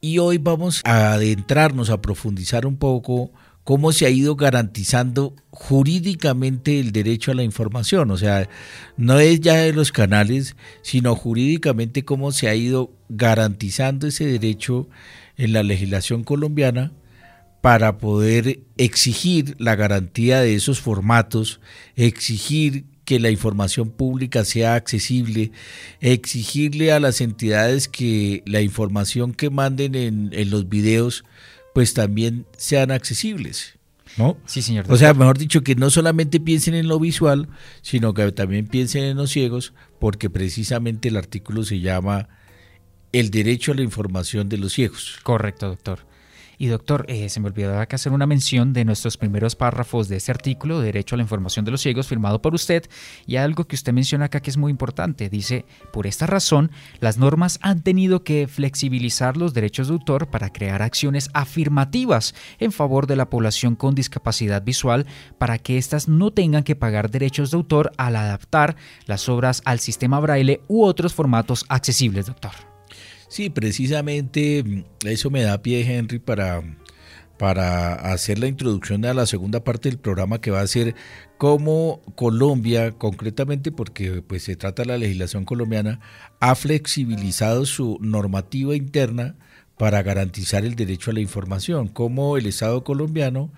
[0.00, 3.30] Y hoy vamos a adentrarnos, a profundizar un poco
[3.64, 8.10] cómo se ha ido garantizando jurídicamente el derecho a la información.
[8.10, 8.48] O sea,
[8.96, 14.88] no es ya de los canales, sino jurídicamente cómo se ha ido garantizando ese derecho
[15.36, 16.92] en la legislación colombiana
[17.60, 21.60] para poder exigir la garantía de esos formatos,
[21.94, 25.52] exigir que la información pública sea accesible,
[26.00, 31.24] exigirle a las entidades que la información que manden en, en los videos
[31.74, 33.78] pues también sean accesibles.
[34.18, 34.36] ¿No?
[34.44, 34.84] Sí, señor.
[34.90, 37.48] O sea, mejor dicho, que no solamente piensen en lo visual,
[37.80, 42.28] sino que también piensen en los ciegos, porque precisamente el artículo se llama
[43.12, 45.18] El derecho a la información de los ciegos.
[45.22, 46.00] Correcto, doctor.
[46.62, 50.14] Y doctor, eh, se me olvidó acá hacer una mención de nuestros primeros párrafos de
[50.14, 52.88] este artículo, Derecho a la Información de los Ciegos, firmado por usted,
[53.26, 55.28] y algo que usted menciona acá que es muy importante.
[55.28, 56.70] Dice, por esta razón,
[57.00, 62.70] las normas han tenido que flexibilizar los derechos de autor para crear acciones afirmativas en
[62.70, 65.06] favor de la población con discapacidad visual
[65.38, 69.80] para que éstas no tengan que pagar derechos de autor al adaptar las obras al
[69.80, 72.71] sistema braille u otros formatos accesibles, doctor.
[73.32, 76.62] Sí, precisamente mm, eso me da pie, Henry, para,
[77.38, 80.94] para hacer la introducción a la segunda parte del programa que va a ser
[81.38, 85.98] cómo Colombia, concretamente porque pues, se trata de la legislación colombiana,
[86.40, 89.36] ha flexibilizado su normativa interna
[89.78, 93.50] para garantizar el derecho a la información, cómo el Estado colombiano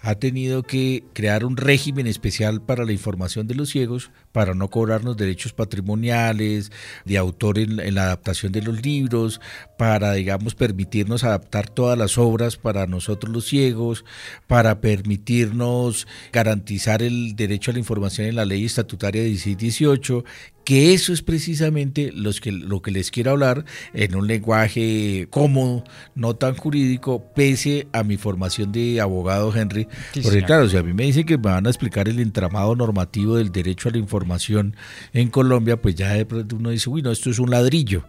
[0.00, 4.68] ha tenido que crear un régimen especial para la información de los ciegos para no
[4.68, 6.70] cobrarnos derechos patrimoniales,
[7.04, 9.40] de autor en, la adaptación de los libros,
[9.76, 14.04] para, digamos, permitirnos adaptar todas las obras para nosotros los ciegos,
[14.46, 20.24] para permitirnos garantizar el derecho a la información en la ley estatutaria 1618,
[20.64, 25.82] que eso es precisamente los que, lo que les quiero hablar en un lenguaje cómodo,
[26.14, 29.88] no tan jurídico, pese a mi formación de abogado, Henry.
[30.22, 33.36] Porque claro, si a mí me dicen que me van a explicar el entramado normativo
[33.36, 34.76] del derecho a la información, información
[35.12, 38.04] en Colombia, pues ya de pronto uno dice, uy, no, esto es un ladrillo.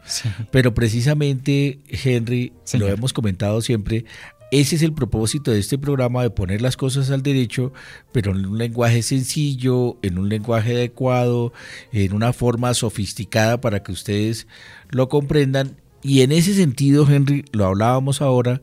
[0.51, 4.05] Pero precisamente, Henry, lo hemos comentado siempre,
[4.51, 7.71] ese es el propósito de este programa, de poner las cosas al derecho,
[8.11, 11.53] pero en un lenguaje sencillo, en un lenguaje adecuado,
[11.93, 14.47] en una forma sofisticada para que ustedes
[14.89, 15.77] lo comprendan.
[16.03, 18.61] Y en ese sentido, Henry, lo hablábamos ahora,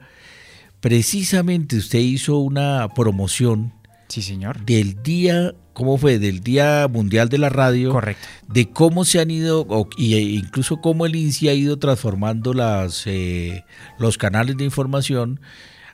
[0.80, 3.72] precisamente usted hizo una promoción
[4.08, 4.64] Sí, señor.
[4.64, 6.18] Del día, ¿cómo fue?
[6.18, 7.92] Del Día Mundial de la Radio.
[7.92, 8.26] Correcto.
[8.48, 9.66] De cómo se han ido,
[9.98, 13.64] e incluso cómo el INSI ha ido transformando las, eh,
[13.98, 15.40] los canales de información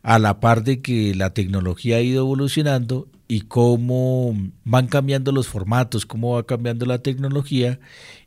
[0.02, 5.48] a la par de que la tecnología ha ido evolucionando y cómo van cambiando los
[5.48, 7.80] formatos, cómo va cambiando la tecnología.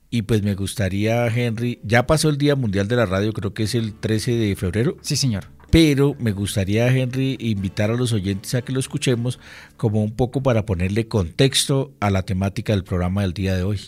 [0.09, 3.63] Y pues me gustaría, Henry, ya pasó el Día Mundial de la Radio, creo que
[3.63, 4.97] es el 13 de febrero.
[5.01, 9.39] Sí, señor pero me gustaría, Henry, invitar a los oyentes a que lo escuchemos
[9.75, 13.79] como un poco para ponerle contexto a la temática del programa del día de hoy.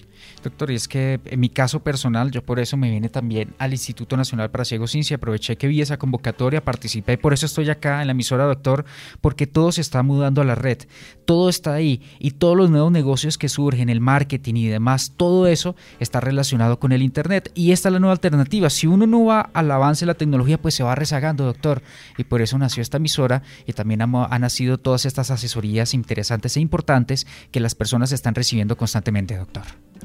[0.43, 3.71] Doctor, y es que en mi caso personal, yo por eso me vine también al
[3.71, 8.01] Instituto Nacional para Ciegos y aproveché que vi esa convocatoria, participé por eso estoy acá
[8.01, 8.85] en la emisora, doctor,
[9.21, 10.79] porque todo se está mudando a la red,
[11.25, 15.47] todo está ahí y todos los nuevos negocios que surgen, el marketing y demás, todo
[15.47, 18.69] eso está relacionado con el Internet y esta es la nueva alternativa.
[18.69, 21.81] Si uno no va al avance de la tecnología, pues se va rezagando, doctor,
[22.17, 26.59] y por eso nació esta emisora y también han nacido todas estas asesorías interesantes e
[26.59, 29.63] importantes que las personas están recibiendo constantemente, doctor.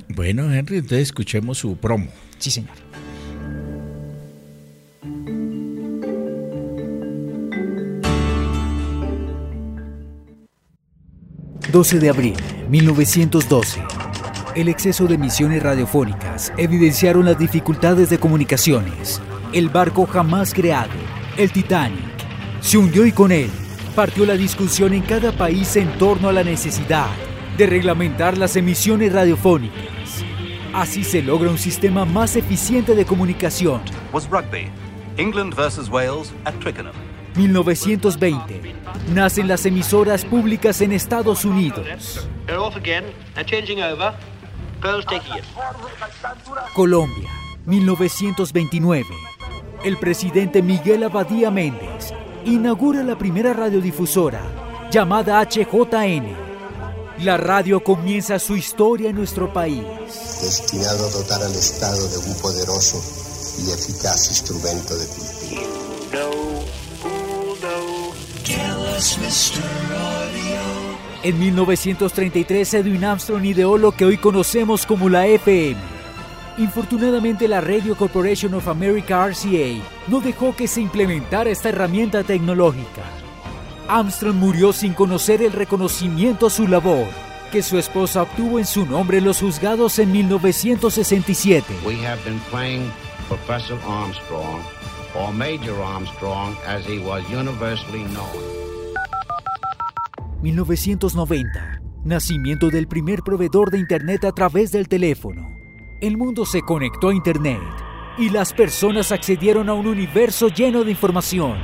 [0.09, 2.09] Bueno, Henry, entonces escuchemos su promo.
[2.39, 2.75] Sí, señor.
[11.73, 12.35] ...12 de abril,
[12.69, 13.83] 1912...
[14.55, 19.21] El exceso de emisiones radiofónicas evidenciaron las dificultades de comunicaciones.
[19.53, 20.93] El barco jamás creado,
[21.37, 21.99] el Titanic,
[22.61, 23.51] se hundió y con él
[23.97, 27.11] partió la discusión en cada país en torno a la necesidad
[27.57, 30.25] de reglamentar las emisiones radiofónicas.
[30.73, 33.81] Así se logra un sistema más eficiente de comunicación.
[34.13, 34.69] Was rugby,
[35.17, 36.95] England versus Wales at Twickenham.
[37.37, 38.75] 1920.
[39.13, 42.29] Nacen las emisoras públicas en Estados Unidos.
[46.75, 47.31] Colombia,
[47.67, 49.07] 1929.
[49.85, 52.13] El presidente Miguel Abadía Méndez
[52.45, 54.41] inaugura la primera radiodifusora
[54.91, 56.54] llamada HJN.
[57.21, 59.85] La radio comienza su historia en nuestro país.
[60.43, 63.01] Destinado a dotar al Estado de un poderoso
[63.59, 65.85] y eficaz instrumento de cultura.
[71.23, 75.81] En 1933 Edwin Armstrong ideó lo que hoy conocemos como la FM.
[76.59, 83.24] Infortunadamente la Radio Corporation of America RCA no dejó que se implementara esta herramienta tecnológica.
[83.89, 87.07] Armstrong murió sin conocer el reconocimiento a su labor,
[87.53, 91.75] que su esposa obtuvo en su nombre en los juzgados en 1967.
[91.85, 92.91] We have been playing
[93.29, 94.63] Professor Armstrong,
[95.15, 98.43] or Major Armstrong as he was universally known.
[100.43, 101.81] 1990.
[102.05, 105.49] Nacimiento del primer proveedor de Internet a través del teléfono.
[106.01, 107.61] El mundo se conectó a Internet
[108.19, 111.59] y las personas accedieron a un universo lleno de información.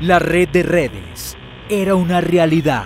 [0.00, 1.36] La red de redes
[1.72, 2.84] era una realidad.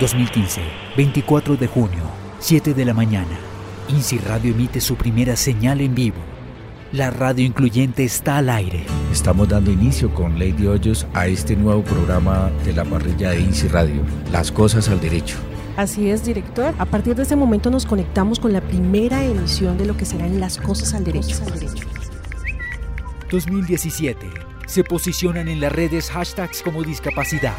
[0.00, 0.60] 2015,
[0.98, 2.02] 24 de junio,
[2.40, 3.38] 7 de la mañana.
[3.88, 6.18] INSI Radio emite su primera señal en vivo.
[6.92, 8.84] La radio incluyente está al aire.
[9.10, 13.68] Estamos dando inicio con Lady Hoyos a este nuevo programa de la parrilla de INSI
[13.68, 15.36] Radio, Las Cosas al Derecho.
[15.78, 16.74] Así es, director.
[16.78, 20.38] A partir de este momento nos conectamos con la primera emisión de lo que serán
[20.38, 21.38] Las Cosas al Derecho.
[23.30, 24.47] 2017.
[24.68, 27.56] Se posicionan en las redes hashtags como discapacidad,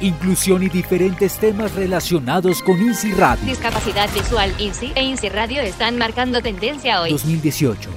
[0.00, 3.44] inclusión y diferentes temas relacionados con INSI Radio.
[3.44, 7.10] Discapacidad visual INSI e INSI Radio están marcando tendencia hoy.
[7.10, 7.90] 2018.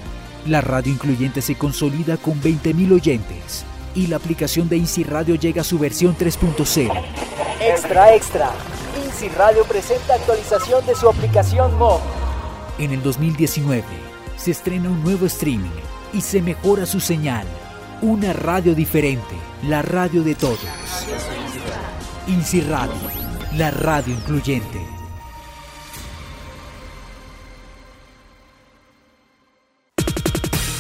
[0.48, 5.62] La radio incluyente se consolida con 20.000 oyentes y la aplicación de INSI Radio llega
[5.62, 6.92] a su versión 3.0.
[7.62, 8.52] Extra, extra.
[9.06, 12.10] INSI Radio presenta actualización de su aplicación móvil.
[12.80, 13.84] En el 2019
[14.36, 15.70] se estrena un nuevo streaming
[16.12, 17.46] y se mejora su señal.
[18.02, 20.60] Una radio diferente, la radio de todos.
[22.28, 22.94] INSI Radio,
[23.56, 24.80] la radio incluyente.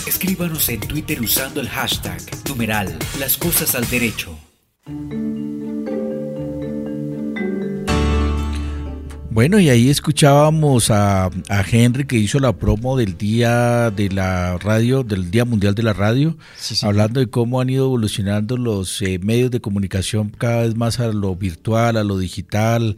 [0.06, 4.38] Escríbanos en Twitter usando el hashtag numeral Las Cosas al Derecho.
[9.38, 14.58] Bueno, y ahí escuchábamos a, a, Henry que hizo la promo del Día de la
[14.58, 16.84] Radio, del Día Mundial de la Radio, sí, sí.
[16.84, 21.10] hablando de cómo han ido evolucionando los eh, medios de comunicación cada vez más a
[21.10, 22.98] lo virtual, a lo digital,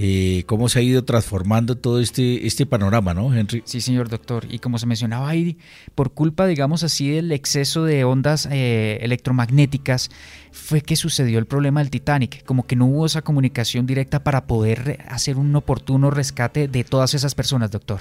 [0.00, 3.62] eh, cómo se ha ido transformando todo este, este panorama, ¿no, Henry?
[3.64, 4.46] Sí, señor doctor.
[4.48, 5.58] Y como se mencionaba ahí,
[5.94, 10.10] por culpa, digamos así, del exceso de ondas eh, electromagnéticas,
[10.58, 14.46] fue que sucedió el problema del Titanic, como que no hubo esa comunicación directa para
[14.46, 18.00] poder hacer un oportuno rescate de todas esas personas, doctor.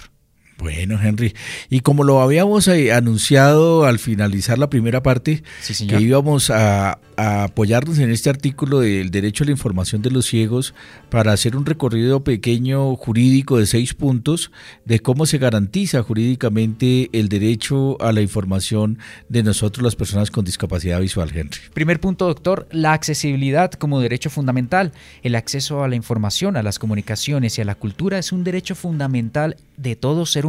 [0.58, 1.34] Bueno, Henry,
[1.70, 7.00] y como lo habíamos eh, anunciado al finalizar la primera parte, sí, que íbamos a,
[7.16, 10.74] a, apoyarnos en este artículo del derecho a la información de los ciegos
[11.10, 14.52] para hacer un recorrido pequeño jurídico de seis puntos
[14.86, 18.98] de cómo se garantiza jurídicamente el derecho a la información
[19.30, 21.60] de nosotros las personas con discapacidad visual, Henry.
[21.74, 24.92] Primer punto, doctor, la accesibilidad como derecho fundamental.
[25.22, 28.76] El acceso a la información, a las comunicaciones y a la cultura es un derecho
[28.76, 30.47] fundamental de todo ser humano,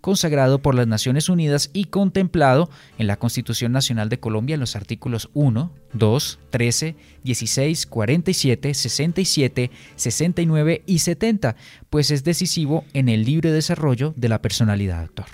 [0.00, 4.76] consagrado por las Naciones Unidas y contemplado en la Constitución Nacional de Colombia en los
[4.76, 11.56] artículos 1, 2, 13, 16, 47, 67, 69 y 70,
[11.90, 15.26] pues es decisivo en el libre desarrollo de la personalidad, doctor.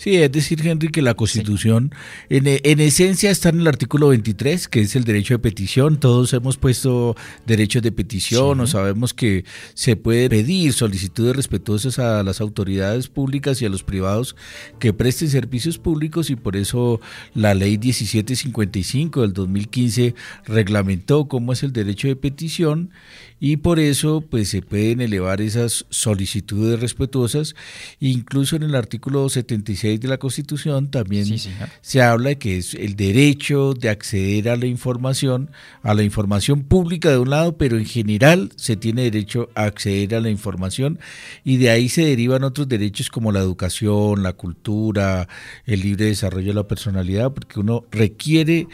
[0.00, 1.94] Sí, es decir, Henry, que la Constitución
[2.30, 6.00] en, en, esencia está en el artículo 23, que es el derecho de petición.
[6.00, 8.62] Todos hemos puesto derechos de petición sí.
[8.62, 13.82] o sabemos que se puede pedir solicitudes respetuosas a las autoridades públicas y a los
[13.82, 14.36] privados
[14.78, 16.98] que presten servicios públicos y por eso
[17.34, 20.14] la ley 1755 del 2015
[20.46, 22.90] reglamentó cómo es el derecho de petición
[23.38, 27.54] y por eso pues se pueden elevar esas solicitudes respetuosas
[27.98, 31.50] incluso en el artículo 76 de la Constitución también sí,
[31.80, 35.50] se habla de que es el derecho de acceder a la información,
[35.82, 40.14] a la información pública de un lado, pero en general se tiene derecho a acceder
[40.14, 40.98] a la información
[41.44, 45.28] y de ahí se derivan otros derechos como la educación, la cultura,
[45.66, 48.68] el libre desarrollo de la personalidad, porque uno requiere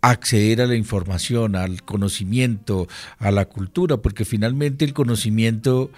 [0.00, 2.86] acceder a la información, al conocimiento,
[3.18, 5.90] a la cultura, porque finalmente el conocimiento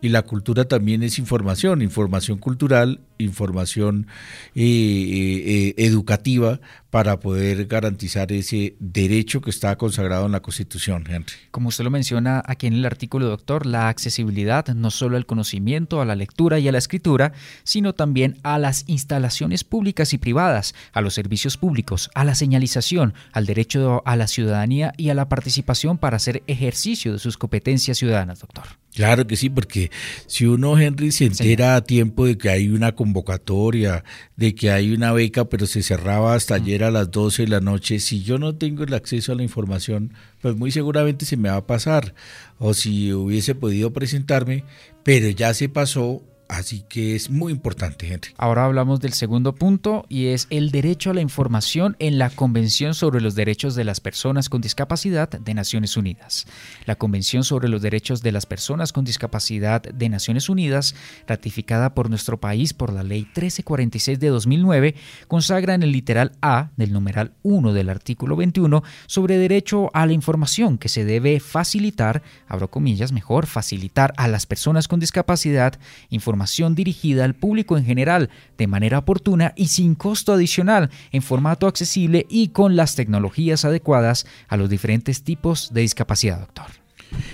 [0.00, 4.06] y la cultura también es información, información cultural, información
[4.54, 6.60] eh, eh, educativa
[6.96, 11.34] para poder garantizar ese derecho que está consagrado en la Constitución, Henry.
[11.50, 16.00] Como usted lo menciona aquí en el artículo, doctor, la accesibilidad no solo al conocimiento,
[16.00, 17.34] a la lectura y a la escritura,
[17.64, 23.12] sino también a las instalaciones públicas y privadas, a los servicios públicos, a la señalización,
[23.32, 27.98] al derecho a la ciudadanía y a la participación para hacer ejercicio de sus competencias
[27.98, 28.64] ciudadanas, doctor.
[28.96, 29.90] Claro que sí, porque
[30.26, 34.04] si uno, Henry, se entera a tiempo de que hay una convocatoria,
[34.36, 37.60] de que hay una beca, pero se cerraba hasta ayer a las 12 de la
[37.60, 41.48] noche, si yo no tengo el acceso a la información, pues muy seguramente se me
[41.48, 42.14] va a pasar.
[42.58, 44.64] O si hubiese podido presentarme,
[45.02, 48.28] pero ya se pasó Así que es muy importante, gente.
[48.36, 52.94] Ahora hablamos del segundo punto y es el derecho a la información en la Convención
[52.94, 56.46] sobre los Derechos de las Personas con Discapacidad de Naciones Unidas.
[56.84, 60.94] La Convención sobre los Derechos de las Personas con Discapacidad de Naciones Unidas,
[61.26, 64.94] ratificada por nuestro país por la Ley 1346 de 2009,
[65.26, 70.12] consagra en el literal A del numeral 1 del artículo 21 sobre derecho a la
[70.12, 75.74] información que se debe facilitar, abro comillas, mejor, facilitar a las personas con discapacidad
[76.10, 78.28] información información dirigida al público en general
[78.58, 84.26] de manera oportuna y sin costo adicional, en formato accesible y con las tecnologías adecuadas
[84.48, 86.66] a los diferentes tipos de discapacidad, doctor.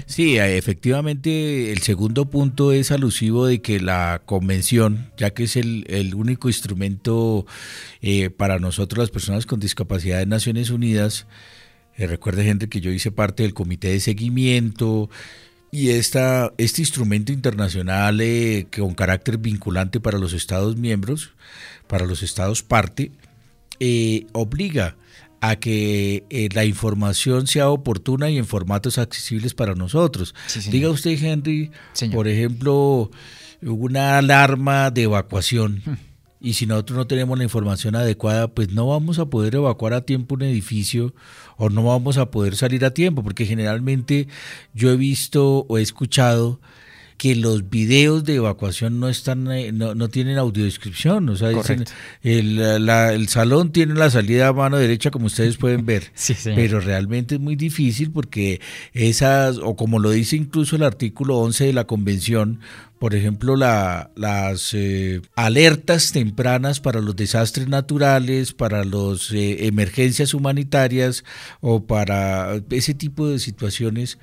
[0.07, 6.15] Sí, efectivamente el segundo punto es alusivo de que la convención, ya que es el,
[6.15, 7.45] único instrumento
[8.03, 11.27] eh, para nosotros las personas con discapacidad de Naciones Unidas,
[11.97, 15.11] eh, recuerde gente que yo hice parte del comité de seguimiento,
[15.75, 21.33] y esta, este instrumento internacional eh, con carácter vinculante para los Estados miembros,
[21.87, 23.11] para los Estados parte,
[23.81, 24.97] eh, obliga
[25.41, 30.35] a que eh, la información sea oportuna y en formatos accesibles para nosotros.
[30.71, 31.71] Diga usted, Henry,
[32.13, 33.11] por ejemplo,
[33.63, 35.83] una alarma de evacuación.
[35.87, 36.12] Hmm
[36.43, 40.05] y si nosotros no tenemos la información adecuada, pues no vamos a poder evacuar a
[40.05, 41.15] tiempo un edificio
[41.57, 44.27] o no vamos a poder salir a tiempo, porque generalmente
[44.75, 46.61] yo he visto o he escuchado
[47.23, 51.85] que los videos de evacuación no están eh, no, no tienen audiodescripción, o sea, dicen,
[52.21, 56.11] el, el, salón tiene la salida a mano derecha como ustedes pueden ver,
[56.45, 58.61] pero realmente es muy difícil porque
[58.93, 62.59] esas, o como lo dice incluso el artículo 11 de la convención,
[62.99, 70.35] por ejemplo, la, las eh, alertas tempranas para los desastres naturales, para las eh, emergencias
[70.35, 71.23] humanitarias
[71.61, 74.19] o para ese tipo de situaciones,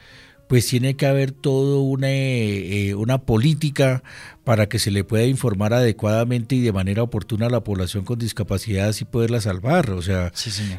[0.49, 4.01] pues tiene que haber todo una, eh, una política
[4.49, 8.17] para que se le pueda informar adecuadamente y de manera oportuna a la población con
[8.17, 9.91] discapacidad y poderla salvar.
[9.91, 10.31] O sea,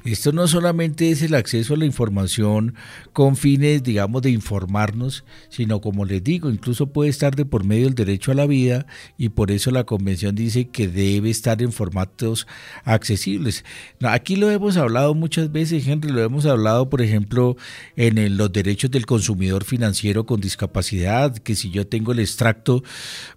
[0.04, 2.74] esto no solamente es el acceso a la información
[3.12, 7.84] con fines, digamos, de informarnos, sino como les digo, incluso puede estar de por medio
[7.84, 11.70] del derecho a la vida y por eso la convención dice que debe estar en
[11.70, 12.48] formatos
[12.82, 13.64] accesibles.
[14.02, 17.56] Aquí lo hemos hablado muchas veces, Henry, lo hemos hablado, por ejemplo,
[17.94, 22.82] en los derechos del consumidor financiero con discapacidad, que si yo tengo el extracto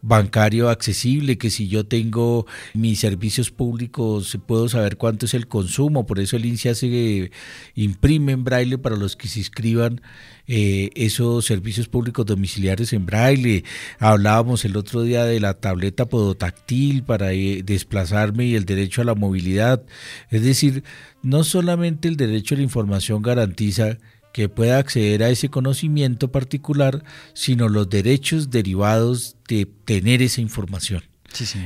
[0.01, 0.22] bancario
[0.69, 6.19] accesible, que si yo tengo mis servicios públicos puedo saber cuánto es el consumo, por
[6.19, 7.32] eso el INSI hace,
[7.76, 10.01] imprime en braille para los que se inscriban
[10.45, 13.63] eh, esos servicios públicos domiciliarios en braille.
[13.99, 19.05] Hablábamos el otro día de la tableta podotáctil para eh, desplazarme y el derecho a
[19.05, 19.84] la movilidad.
[20.30, 20.84] Es decir,
[21.21, 23.97] no solamente el derecho a la información garantiza
[24.34, 27.03] que pueda acceder a ese conocimiento particular,
[27.34, 31.04] sino los derechos derivados de tener esa información.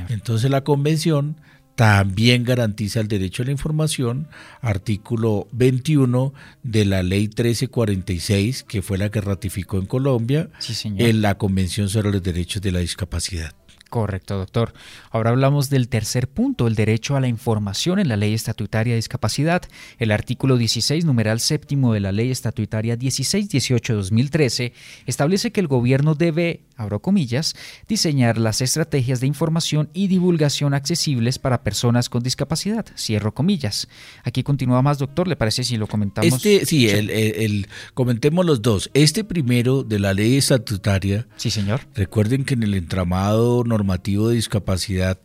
[0.08, 1.36] Entonces la convención
[1.78, 4.26] también garantiza el derecho a la información,
[4.60, 6.34] artículo 21
[6.64, 10.50] de la ley 1346, que fue la que ratificó en Colombia
[10.82, 13.54] en la Convención sobre los Derechos de la Discapacidad.
[13.88, 14.74] Correcto, doctor.
[15.10, 18.98] Ahora hablamos del tercer punto, el derecho a la información en la Ley Estatutaria de
[18.98, 19.62] Discapacidad.
[19.98, 24.72] El artículo 16, numeral séptimo de la Ley Estatutaria 1618-2013
[25.06, 27.56] establece que el gobierno debe, abro comillas,
[27.88, 33.88] diseñar las estrategias de información y divulgación accesibles para personas con discapacidad, cierro comillas.
[34.22, 36.30] Aquí continúa más, doctor, ¿le parece si lo comentamos?
[36.34, 38.90] Este, sí, El, comentemos los dos.
[38.92, 41.26] Este primero de la Ley Estatutaria.
[41.36, 41.80] Sí, señor.
[41.94, 45.18] Recuerden que en el entramado normativo de discapacidad,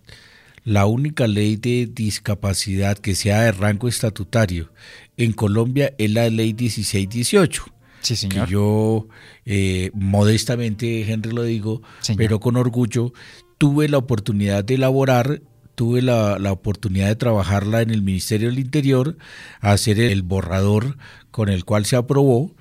[0.64, 4.72] la única ley de discapacidad que sea de rango estatutario
[5.18, 7.66] en Colombia es la ley 1618.
[8.02, 8.46] Sí, señor.
[8.46, 9.08] Que yo
[9.46, 11.82] eh, modestamente, Henry lo digo,
[12.18, 13.14] pero con orgullo,
[13.58, 15.42] tuve la oportunidad de elaborar
[15.76, 19.18] tuve la, la, oportunidad de trabajarla en el Ministerio del Interior,
[19.60, 20.98] hacer el borrador
[21.32, 22.54] con el cual se aprobó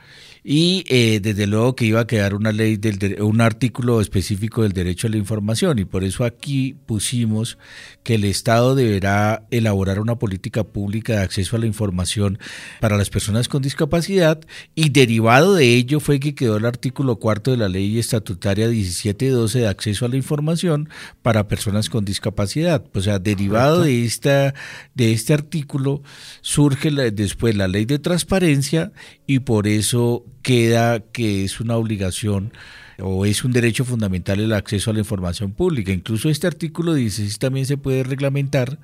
[0.45, 4.73] y eh, desde luego que iba a quedar una ley del un artículo específico del
[4.73, 5.79] derecho a la información.
[5.79, 7.59] Y por eso aquí pusimos
[8.03, 12.41] que el Estado deberá elaborar una política pública de acceso a la información
[12.81, 14.41] para las personas con discapacidad.
[14.75, 19.61] Y derivado de ello fue que quedó el artículo cuarto de la ley estatutaria 1712
[19.61, 20.89] de acceso a la información
[21.23, 22.85] para personas con discapacidad.
[22.95, 24.55] O sea, derivado de esta
[24.95, 26.03] de este artículo
[26.41, 28.91] surge después la ley de transparencia
[29.27, 32.53] y por eso queda que es una obligación
[32.99, 35.93] o es un derecho fundamental el acceso a la información pública.
[35.93, 38.79] Incluso este artículo 16 también se puede reglamentar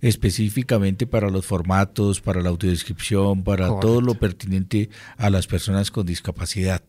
[0.00, 6.04] específicamente para los formatos, para la audiodescripción, para todo lo pertinente a las personas con
[6.04, 6.82] discapacidad.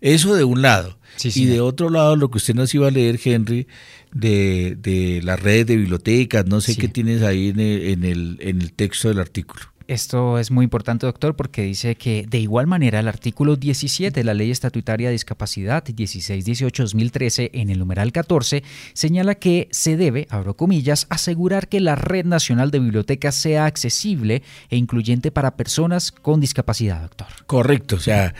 [0.00, 0.98] Eso de un lado.
[1.22, 3.66] y de otro lado, lo que usted nos iba a leer, Henry,
[4.12, 8.62] de, de las redes de bibliotecas, no sé qué tienes ahí en en el, en
[8.62, 9.71] el texto del artículo.
[9.88, 14.24] Esto es muy importante, doctor, porque dice que de igual manera el artículo 17 de
[14.24, 18.62] la Ley Estatutaria de Discapacidad 1618-2013 en el numeral 14
[18.92, 24.42] señala que se debe, abro comillas, asegurar que la Red Nacional de Bibliotecas sea accesible
[24.70, 27.28] e incluyente para personas con discapacidad, doctor.
[27.46, 28.34] Correcto, o sea,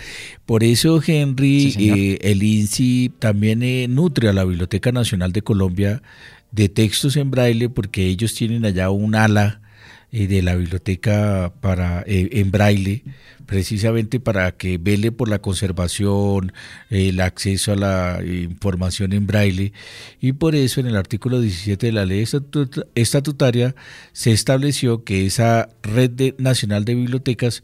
[0.47, 6.03] por eso Henry, eh, el INSI también eh, nutre a la Biblioteca Nacional de Colombia
[6.51, 9.61] de textos en braille porque ellos tienen allá un ala
[10.12, 13.04] eh, de la biblioteca para eh, en braille
[13.52, 16.54] precisamente para que vele por la conservación,
[16.88, 19.74] el acceso a la información en braille.
[20.20, 22.24] Y por eso en el artículo 17 de la ley
[22.94, 23.74] estatutaria
[24.12, 27.62] se estableció que esa red nacional de bibliotecas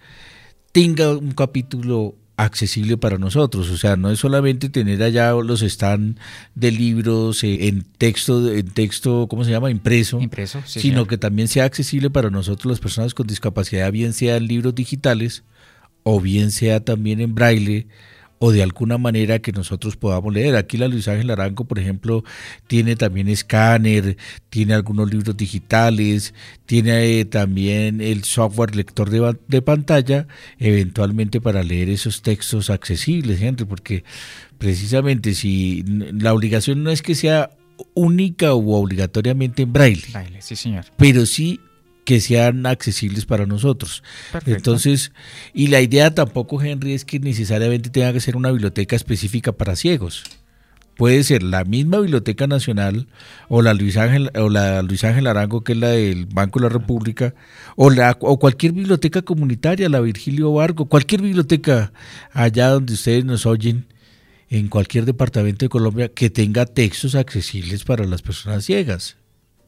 [0.72, 3.68] tenga un capítulo accesible para nosotros.
[3.68, 6.18] O sea, no es solamente tener allá los stand
[6.54, 9.70] de libros eh, en texto, en texto, ¿cómo se llama?
[9.70, 10.20] Impreso.
[10.20, 14.46] Impreso, Sino que también sea accesible para nosotros las personas con discapacidad, bien sea en
[14.46, 15.42] libros digitales
[16.04, 17.88] o bien sea también en braille
[18.38, 20.56] o de alguna manera que nosotros podamos leer.
[20.56, 22.24] Aquí la Luis Ángel Arango, por ejemplo,
[22.66, 24.16] tiene también escáner,
[24.50, 26.34] tiene algunos libros digitales,
[26.66, 30.26] tiene eh, también el software lector de, de, pantalla,
[30.58, 34.04] eventualmente para leer esos textos accesibles, gente, porque
[34.58, 37.50] precisamente si la obligación no es que sea
[37.94, 40.86] única o obligatoriamente en braille, braille sí señor.
[40.96, 41.60] pero sí
[42.08, 44.02] que sean accesibles para nosotros.
[44.46, 45.12] Entonces,
[45.52, 49.76] y la idea tampoco, Henry, es que necesariamente tenga que ser una biblioteca específica para
[49.76, 50.24] ciegos.
[50.96, 53.08] Puede ser la misma Biblioteca Nacional
[53.50, 56.62] o la Luis Ángel o la Luis Ángel Arango, que es la del Banco de
[56.62, 57.34] la República,
[57.76, 61.92] o la o cualquier biblioteca comunitaria, la Virgilio Vargo, cualquier biblioteca
[62.32, 63.84] allá donde ustedes nos oyen
[64.48, 69.18] en cualquier departamento de Colombia que tenga textos accesibles para las personas ciegas.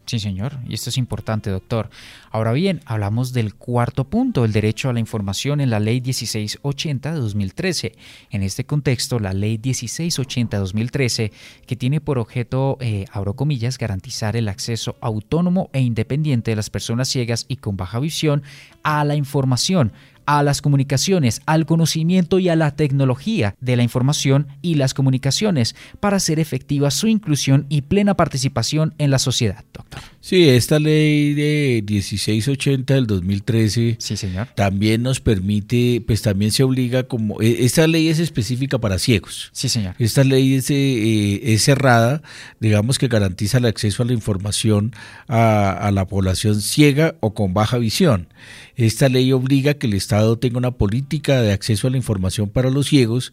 [0.07, 1.89] Sí, señor, y esto es importante, doctor.
[2.33, 7.13] Ahora bien, hablamos del cuarto punto, el derecho a la información en la Ley 1680
[7.13, 7.93] de 2013.
[8.31, 11.33] En este contexto, la Ley 1680 de 2013,
[11.65, 16.71] que tiene por objeto, eh, abro comillas, garantizar el acceso autónomo e independiente de las
[16.71, 18.43] personas ciegas y con baja visión
[18.83, 19.93] a la información
[20.27, 25.75] a las comunicaciones, al conocimiento y a la tecnología de la información y las comunicaciones
[26.01, 30.01] para hacer efectiva su inclusión y plena participación en la sociedad, doctor.
[30.23, 34.49] Sí, esta ley de 1680 del 2013 sí, señor.
[34.55, 39.49] también nos permite, pues también se obliga como, e, esta ley es específica para ciegos.
[39.53, 39.95] Sí, señor.
[39.99, 42.23] Esta ley es, eh, es cerrada,
[42.61, 44.93] digamos que garantiza el acceso a la información
[45.27, 48.29] a, a la población ciega o con baja visión.
[48.77, 52.71] Esta ley obliga que el Estado tenga una política de acceso a la información para
[52.71, 53.33] los ciegos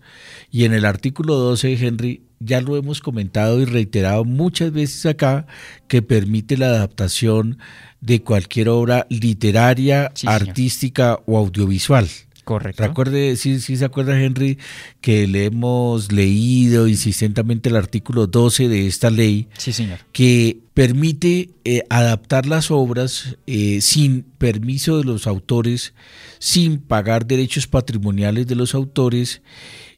[0.51, 5.47] y en el artículo 12, Henry, ya lo hemos comentado y reiterado muchas veces acá,
[5.87, 7.57] que permite la adaptación
[8.01, 12.07] de cualquier obra literaria, artística o audiovisual.
[12.47, 12.81] Correcto.
[12.81, 14.57] Recuerde, sí, sí se acuerda Henry
[15.01, 19.49] que le hemos leído insistentemente el artículo 12 de esta ley.
[19.57, 19.99] Sí, señor.
[20.13, 25.93] Que permite eh, adaptar las obras eh, sin permiso de los autores,
[26.39, 29.41] sin pagar derechos patrimoniales de los autores,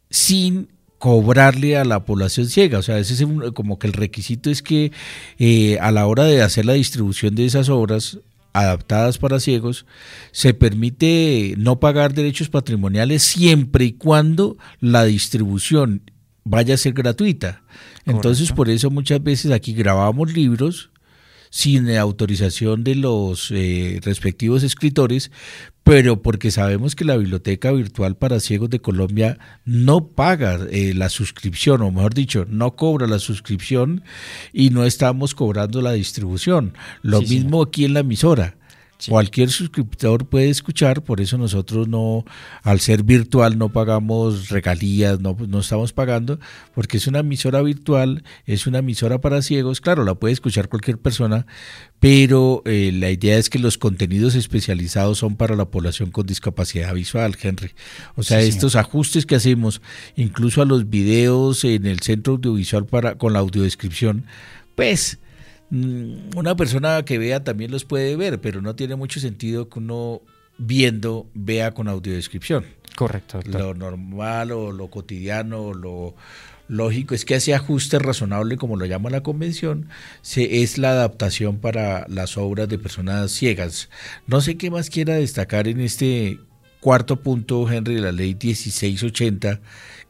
[0.09, 0.69] sin
[0.99, 2.77] cobrarle a la población ciega.
[2.77, 4.91] O sea, ese es como que el requisito es que
[5.39, 8.19] eh, a la hora de hacer la distribución de esas obras,
[8.53, 9.85] adaptadas para ciegos,
[10.31, 16.11] se permite no pagar derechos patrimoniales siempre y cuando la distribución
[16.43, 17.63] vaya a ser gratuita.
[18.05, 20.89] Entonces, por eso muchas veces aquí grabamos libros
[21.51, 25.31] sin autorización de los eh, respectivos escritores,
[25.89, 31.09] pero porque sabemos que la Biblioteca Virtual para Ciegos de Colombia no paga eh, la
[31.09, 34.03] suscripción, o mejor dicho, no cobra la suscripción
[34.53, 36.75] y no estamos cobrando la distribución.
[37.01, 38.58] Lo mismo aquí en la emisora
[39.07, 42.25] Cualquier suscriptor puede escuchar, por eso nosotros no,
[42.63, 46.37] al ser virtual, no pagamos regalías, no, no estamos pagando,
[46.75, 50.97] porque es una emisora virtual, es una emisora para ciegos, claro, la puede escuchar cualquier
[50.97, 51.45] persona,
[52.01, 56.93] pero eh, la idea es que los contenidos especializados son para la población con discapacidad
[56.93, 57.71] visual, Henry.
[58.15, 59.81] O sea, estos ajustes que hacemos,
[60.17, 64.25] incluso a los videos en el centro audiovisual para con la audiodescripción,
[64.75, 65.19] pues
[65.71, 70.21] una persona que vea también los puede ver, pero no tiene mucho sentido que uno
[70.57, 72.65] viendo vea con audiodescripción.
[72.95, 73.39] Correcto.
[73.45, 76.15] Lo normal o lo cotidiano o lo
[76.67, 79.89] lógico es que ese ajuste razonable, como lo llama la convención,
[80.21, 83.89] se, es la adaptación para las obras de personas ciegas.
[84.27, 86.39] No sé qué más quiera destacar en este
[86.79, 89.61] cuarto punto, Henry, de la ley 1680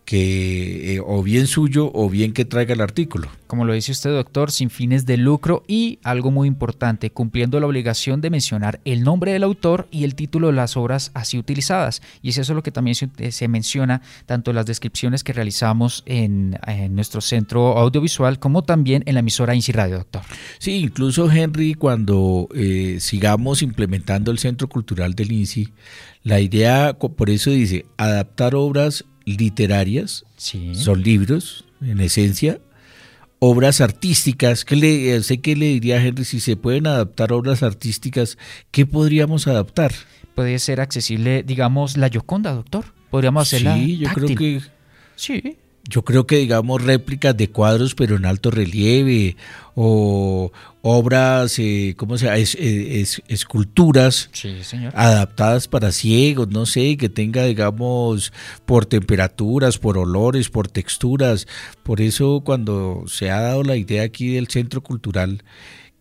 [0.10, 3.30] que eh, o bien suyo o bien que traiga el artículo.
[3.45, 7.68] Como lo dice usted, doctor, sin fines de lucro y algo muy importante, cumpliendo la
[7.68, 12.01] obligación de mencionar el nombre del autor y el título de las obras así utilizadas.
[12.24, 16.01] Y es eso lo que también se, eh, menciona tanto en las descripciones que realizamos
[16.07, 16.57] en,
[16.89, 20.24] nuestro centro audiovisual como también en la emisora INSI Radio, doctor.
[20.57, 25.70] Sí, incluso Henry, cuando eh, sigamos implementando el Centro Cultural del INSI,
[26.24, 29.05] la idea, por eso dice, adaptar obras
[29.38, 32.60] literarias, son libros, en esencia,
[33.40, 34.66] obras artísticas.
[34.66, 38.38] ¿Qué le, sé que le diría a Henry, si se pueden adaptar obras artísticas,
[38.72, 39.94] ¿qué podríamos adaptar?
[40.36, 42.86] Puede ser accesible, digamos, la Yoconda, doctor.
[43.10, 43.76] Podríamos hacerla.
[43.76, 44.62] Sí, yo creo que.
[45.16, 49.36] Sí yo creo que digamos réplicas de cuadros pero en alto relieve
[49.76, 50.52] o
[50.82, 52.38] obras, eh, ¿cómo se llama?
[52.38, 54.30] Eh, esculturas
[54.94, 58.34] adaptadas para ciegos, no sé, que tenga digamos
[58.66, 61.48] por temperaturas, por olores, por texturas.
[61.84, 65.44] Por eso cuando se ha dado la idea aquí del centro cultural,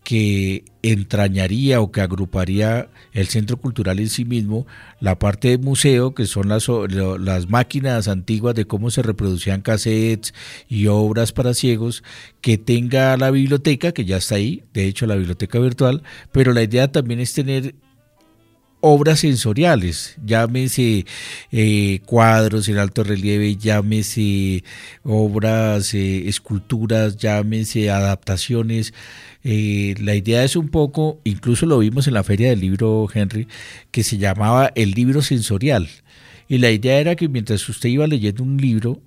[0.03, 4.65] que entrañaría o que agruparía el centro cultural en sí mismo,
[4.99, 10.33] la parte de museo, que son las, las máquinas antiguas de cómo se reproducían cassettes
[10.67, 12.03] y obras para ciegos,
[12.41, 16.63] que tenga la biblioteca, que ya está ahí, de hecho la biblioteca virtual, pero la
[16.63, 17.75] idea también es tener
[18.81, 21.05] obras sensoriales, llámese
[21.51, 24.63] eh, cuadros en alto relieve, llámese
[25.03, 28.93] obras, eh, esculturas, llámese adaptaciones.
[29.43, 33.47] Eh, la idea es un poco, incluso lo vimos en la feria del libro, Henry,
[33.91, 35.89] que se llamaba el libro sensorial.
[36.47, 39.01] Y la idea era que mientras usted iba leyendo un libro,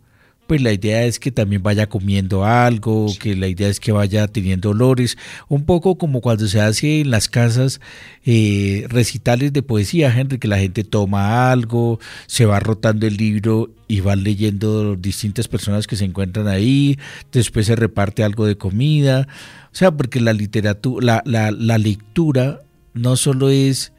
[0.53, 4.28] pues la idea es que también vaya comiendo algo, que la idea es que vaya
[4.28, 5.16] teniendo olores,
[5.48, 7.80] un poco como cuando se hace en las casas
[8.26, 13.70] eh, recitales de poesía, Henry, que la gente toma algo, se va rotando el libro
[13.88, 16.98] y van leyendo distintas personas que se encuentran ahí,
[17.32, 19.28] después se reparte algo de comida,
[19.72, 22.61] o sea, porque la literatura, la, la lectura
[22.92, 23.91] no solo es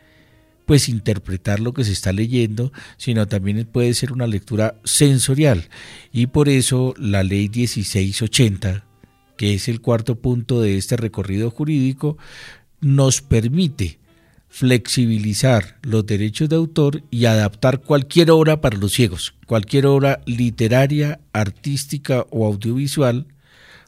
[0.66, 5.70] pues interpretar lo que se está leyendo, sino también puede ser una lectura sensorial.
[6.11, 8.86] Y por eso la ley 1680,
[9.38, 12.18] que es el cuarto punto de este recorrido jurídico,
[12.82, 13.99] nos permite
[14.49, 21.20] flexibilizar los derechos de autor y adaptar cualquier obra para los ciegos, cualquier obra literaria,
[21.34, 23.26] artística o audiovisual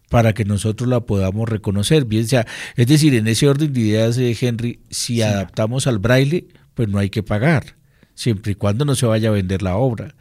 [0.09, 2.05] para que nosotros la podamos reconocer.
[2.05, 6.47] Bien sea, es decir, en ese orden de ideas, de Henry, si adaptamos al braille,
[6.75, 7.75] pues no hay que pagar,
[8.13, 10.13] siempre y cuando no se vaya a vender la obra.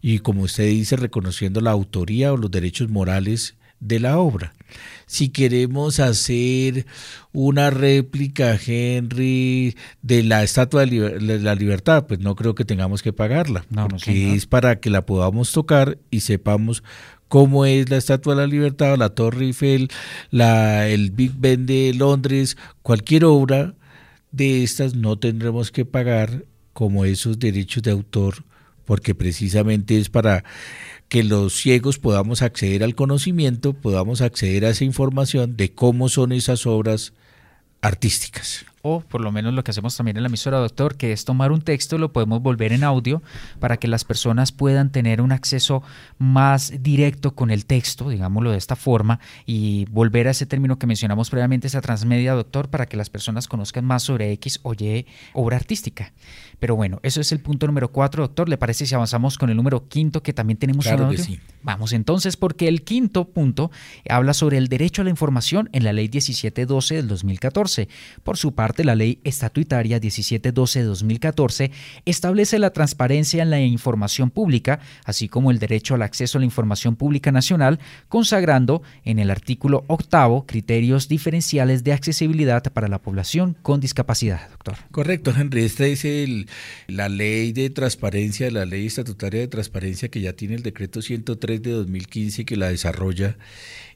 [0.00, 4.54] Y como usted dice, reconociendo la autoría o los derechos morales de la obra.
[5.06, 6.86] Si queremos hacer
[7.32, 13.12] una réplica, Henry, de la Estatua de, la Libertad, pues no creo que tengamos que
[13.12, 16.82] pagarla, porque es para que la podamos tocar y sepamos
[17.28, 19.88] cómo es la Estatua de la Libertad, la Torre Eiffel,
[20.30, 23.74] la, el Big Ben de Londres, cualquier obra
[24.36, 28.44] de estas no tendremos que pagar como esos derechos de autor,
[28.84, 30.44] porque precisamente es para
[31.08, 36.32] que los ciegos podamos acceder al conocimiento, podamos acceder a esa información de cómo son
[36.32, 37.14] esas obras
[37.80, 41.24] artísticas o por lo menos lo que hacemos también en la emisora doctor, que es
[41.24, 43.20] tomar un texto, lo podemos volver en audio
[43.58, 45.82] para que las personas puedan tener un acceso
[46.18, 50.86] más directo con el texto, digámoslo de esta forma, y volver a ese término que
[50.86, 55.06] mencionamos previamente, esa transmedia doctor, para que las personas conozcan más sobre X o Y
[55.32, 56.12] obra artística.
[56.58, 58.48] Pero bueno, eso es el punto número cuatro, doctor.
[58.48, 61.22] ¿Le parece si avanzamos con el número quinto que también tenemos claro audio?
[61.62, 63.70] Vamos entonces, porque el quinto punto
[64.08, 67.88] habla sobre el derecho a la información en la ley 1712 del 2014.
[68.22, 71.70] Por su parte, la ley estatutaria 1712 de 2014
[72.04, 76.44] establece la transparencia en la información pública, así como el derecho al acceso a la
[76.44, 83.56] información pública nacional, consagrando en el artículo octavo criterios diferenciales de accesibilidad para la población
[83.62, 84.76] con discapacidad, doctor.
[84.90, 85.64] Correcto, Henry.
[85.64, 86.45] Esta es el,
[86.86, 91.62] la ley de transparencia, la ley estatutaria de transparencia que ya tiene el decreto 103
[91.62, 93.36] de 2015 que la desarrolla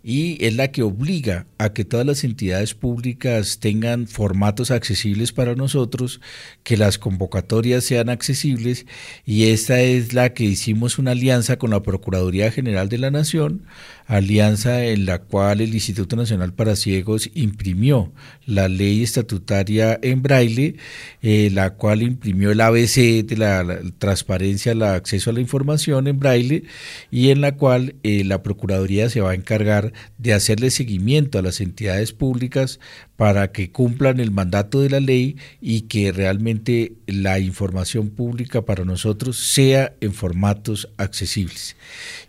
[0.03, 5.55] y es la que obliga a que todas las entidades públicas tengan formatos accesibles para
[5.55, 6.21] nosotros,
[6.63, 8.87] que las convocatorias sean accesibles
[9.27, 13.67] y esta es la que hicimos una alianza con la Procuraduría General de la Nación,
[14.07, 18.13] alianza en la cual el Instituto Nacional para Ciegos imprimió
[18.47, 20.77] la ley estatutaria en braille,
[21.23, 26.19] eh, la cual imprimió el ABC de la, transparencia, el acceso a la información en
[26.19, 26.65] braille
[27.11, 31.43] y en la cual eh, la Procuraduría se va a encargar de hacerle seguimiento a
[31.43, 32.81] las entidades públicas
[33.17, 38.85] para que cumplan el mandato de la ley y que realmente la información pública para
[38.85, 41.77] nosotros sea en formatos accesibles.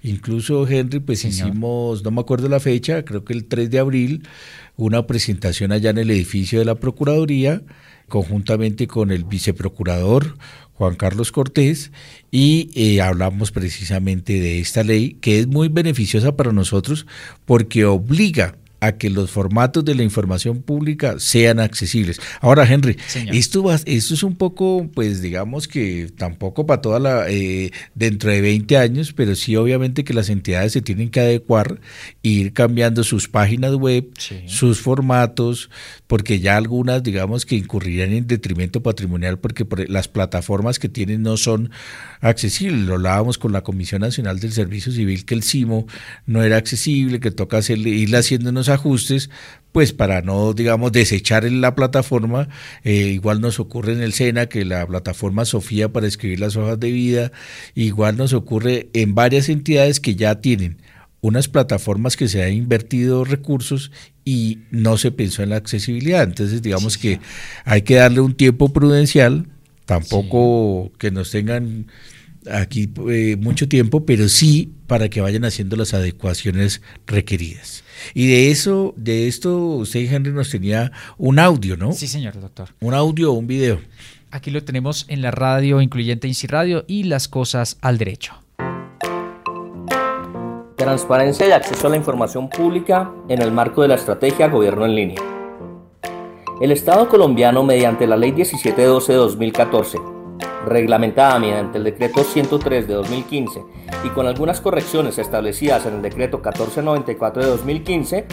[0.04, 4.28] Incluso, Henry, pues hicimos, no me acuerdo la fecha, creo que el 3 de abril,
[4.76, 7.62] una presentación allá en el edificio de la Procuraduría,
[8.08, 10.38] conjuntamente con el viceprocurador
[10.74, 11.92] Juan Carlos Cortés,
[12.32, 17.06] y eh, hablamos precisamente de esta ley que es muy beneficiosa para nosotros
[17.46, 22.20] porque obliga a que los formatos de la información pública sean accesibles.
[22.42, 22.98] Ahora, Henry,
[23.32, 28.32] esto, va, esto es un poco, pues digamos que tampoco para toda la, eh, dentro
[28.32, 31.80] de 20 años, pero sí obviamente que las entidades se tienen que adecuar
[32.24, 34.10] e ir cambiando sus páginas web,
[34.48, 35.70] sus formatos,
[36.08, 41.38] porque ya algunas, digamos que incurrirían en detrimento patrimonial porque las plataformas que tienen no
[41.38, 41.70] son
[42.20, 42.82] accesibles.
[42.82, 45.86] Lo hablábamos con la Comisión Nacional del Servicio Civil, que el CIMO
[46.26, 49.30] no era accesible, que toca hacerle, irle haciendo unos ajustes,
[49.72, 52.50] pues para no, digamos, desechar la plataforma,
[52.84, 56.80] eh, igual nos ocurre en el SENA que la plataforma Sofía para escribir las hojas
[56.80, 57.32] de vida,
[57.76, 60.78] igual nos ocurre en varias entidades que ya tienen
[61.22, 63.92] unas plataformas que se han invertido recursos
[64.26, 66.24] y no se pensó en la accesibilidad.
[66.24, 67.20] Entonces, digamos que
[67.64, 69.46] hay que darle un tiempo prudencial,
[69.86, 71.88] tampoco que nos tengan
[72.50, 77.84] aquí eh, mucho tiempo, pero sí para que vayan haciendo las adecuaciones requeridas.
[78.14, 81.94] Y de eso, de esto, usted, Henry, nos tenía un audio, ¿no?
[81.94, 82.70] Sí, señor doctor.
[82.80, 83.80] Un audio o un video.
[84.32, 88.34] Aquí lo tenemos en la radio incluyente INSI Radio y las cosas al derecho.
[90.78, 94.96] Transparencia y acceso a la información pública en el marco de la estrategia Gobierno en
[94.96, 95.22] línea.
[96.60, 99.98] El Estado colombiano, mediante la Ley 1712 de 2014,
[100.66, 103.64] reglamentada mediante el Decreto 103 de 2015
[104.04, 108.26] y con algunas correcciones establecidas en el Decreto 1494 de 2015,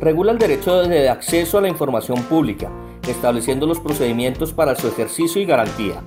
[0.00, 2.70] regula el derecho de acceso a la información pública,
[3.08, 6.02] estableciendo los procedimientos para su ejercicio y garantía,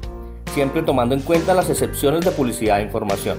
[0.54, 3.38] siempre tomando en cuenta las excepciones de publicidad e información.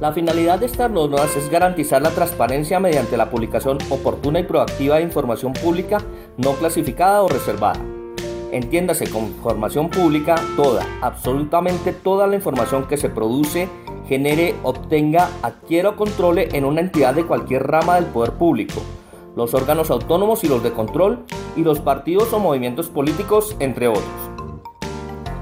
[0.00, 4.96] La finalidad de estas normas es garantizar la transparencia mediante la publicación oportuna y proactiva
[4.96, 5.98] de información pública
[6.36, 7.80] no clasificada o reservada
[8.52, 13.66] Entiéndase con información pública toda, absolutamente toda la información que se produce,
[14.06, 18.82] genere, obtenga, adquiera o controle en una entidad de cualquier rama del poder público,
[19.36, 21.24] los órganos autónomos y los de control,
[21.56, 24.04] y los partidos o movimientos políticos, entre otros.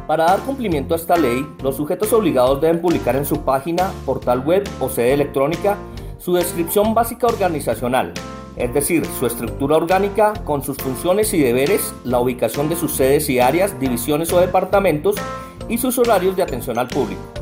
[0.06, 4.44] Para dar cumplimiento a esta ley, los sujetos obligados deben publicar en su página, portal
[4.46, 5.76] web o sede electrónica
[6.18, 8.14] su descripción básica organizacional,
[8.60, 13.28] es decir, su estructura orgánica con sus funciones y deberes, la ubicación de sus sedes
[13.30, 15.16] y áreas, divisiones o departamentos
[15.68, 17.39] y sus horarios de atención al público.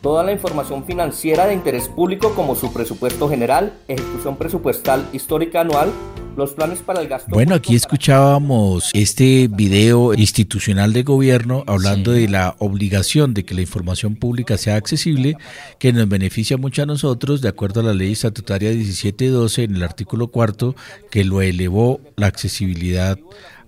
[0.00, 5.92] Toda la información financiera de interés público como su presupuesto general, ejecución presupuestal histórica anual,
[6.38, 7.28] los planes para el gasto.
[7.30, 13.60] Bueno, aquí escuchábamos este video institucional de gobierno hablando de la obligación de que la
[13.60, 15.36] información pública sea accesible,
[15.78, 19.82] que nos beneficia mucho a nosotros, de acuerdo a la ley estatutaria 1712 en el
[19.82, 20.74] artículo cuarto,
[21.10, 23.18] que lo elevó la accesibilidad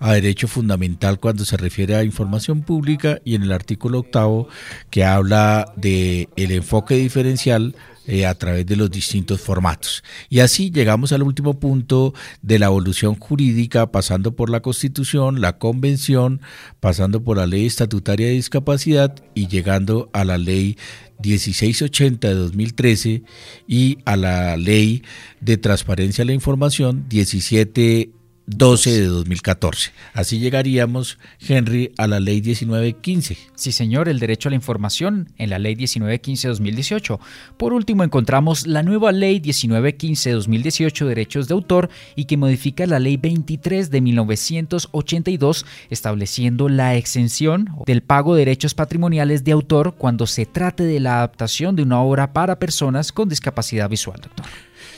[0.02, 4.48] a derecho fundamental cuando se refiere a información pública y en el artículo octavo
[4.90, 7.76] que habla de el enfoque diferencial
[8.08, 10.02] eh, a través de los distintos formatos.
[10.28, 15.58] Y así llegamos al último punto de la evolución jurídica, pasando por la Constitución, la
[15.58, 16.40] Convención,
[16.80, 20.78] pasando por la Ley Estatutaria de Discapacidad y llegando a la Ley
[21.22, 23.22] 1680 de 2013
[23.68, 25.04] y a la Ley
[25.40, 28.10] de Transparencia de la Información 17
[28.46, 29.92] 12 de 2014.
[30.14, 33.38] Así llegaríamos, Henry, a la ley 1915.
[33.54, 37.20] Sí, señor, el derecho a la información en la ley 1915-2018.
[37.56, 43.16] Por último, encontramos la nueva ley 1915-2018, derechos de autor, y que modifica la ley
[43.16, 50.46] 23 de 1982, estableciendo la exención del pago de derechos patrimoniales de autor cuando se
[50.46, 54.46] trate de la adaptación de una obra para personas con discapacidad visual, doctor.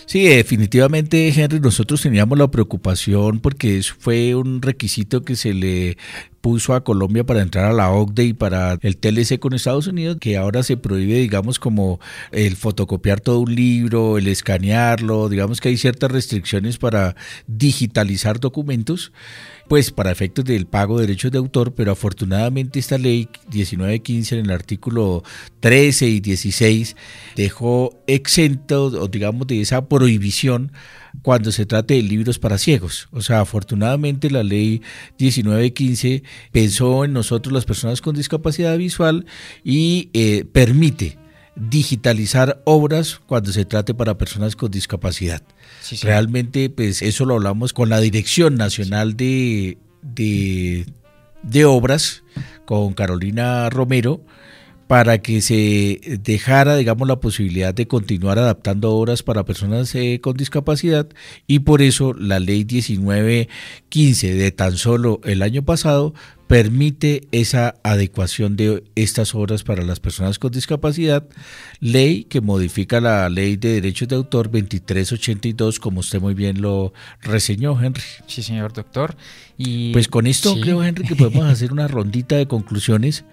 [0.07, 5.97] Sí, definitivamente, Henry, nosotros teníamos la preocupación porque fue un requisito que se le
[6.43, 10.19] puso a Colombia para entrar a la OCDE y para el TLC con Estados Unidos,
[10.21, 12.01] que ahora se prohíbe, digamos, como
[12.33, 19.11] el fotocopiar todo un libro, el escanearlo, digamos que hay ciertas restricciones para digitalizar documentos
[19.69, 24.45] pues para efectos del pago de derechos de autor, pero afortunadamente esta ley 1915 en
[24.45, 25.23] el artículo
[25.61, 26.97] 13 y 16
[27.37, 30.73] dejó exento, o digamos, de esa prohibición
[31.23, 33.09] cuando se trate de libros para ciegos.
[33.13, 34.83] O sea, afortunadamente la ley
[35.19, 39.27] 1915 pensó en nosotros las personas con discapacidad visual
[39.63, 41.19] y eh, permite
[41.57, 45.43] digitalizar obras cuando se trate para personas con discapacidad.
[46.03, 52.23] Realmente, pues eso lo hablamos con la Dirección Nacional de, de, Obras,
[52.65, 54.21] con Carolina Romero,
[54.87, 60.37] para que se dejara, digamos, la posibilidad de continuar adaptando obras para personas eh, con
[60.37, 61.09] discapacidad
[61.47, 66.15] y por eso la ley 1915 de tan solo el año pasado
[66.47, 71.27] permite esa adecuación de estas obras para las personas con discapacidad,
[71.81, 76.93] ley que modifica la ley de derechos de autor 2382, como usted muy bien lo
[77.23, 78.03] reseñó, Henry.
[78.27, 79.17] Sí, señor doctor.
[79.57, 83.25] Y pues con esto creo, Henry, que podemos hacer una rondita de conclusiones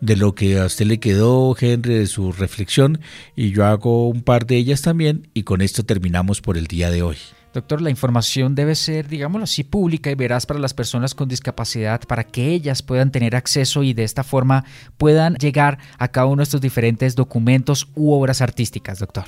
[0.00, 3.00] de lo que a usted le quedó, Henry, de su reflexión,
[3.36, 6.90] y yo hago un par de ellas también, y con esto terminamos por el día
[6.90, 7.16] de hoy.
[7.54, 12.02] Doctor, la información debe ser, digámoslo así, pública y veraz para las personas con discapacidad
[12.02, 14.64] para que ellas puedan tener acceso y de esta forma
[14.98, 19.24] puedan llegar a cada uno de estos diferentes documentos u obras artísticas, doctor.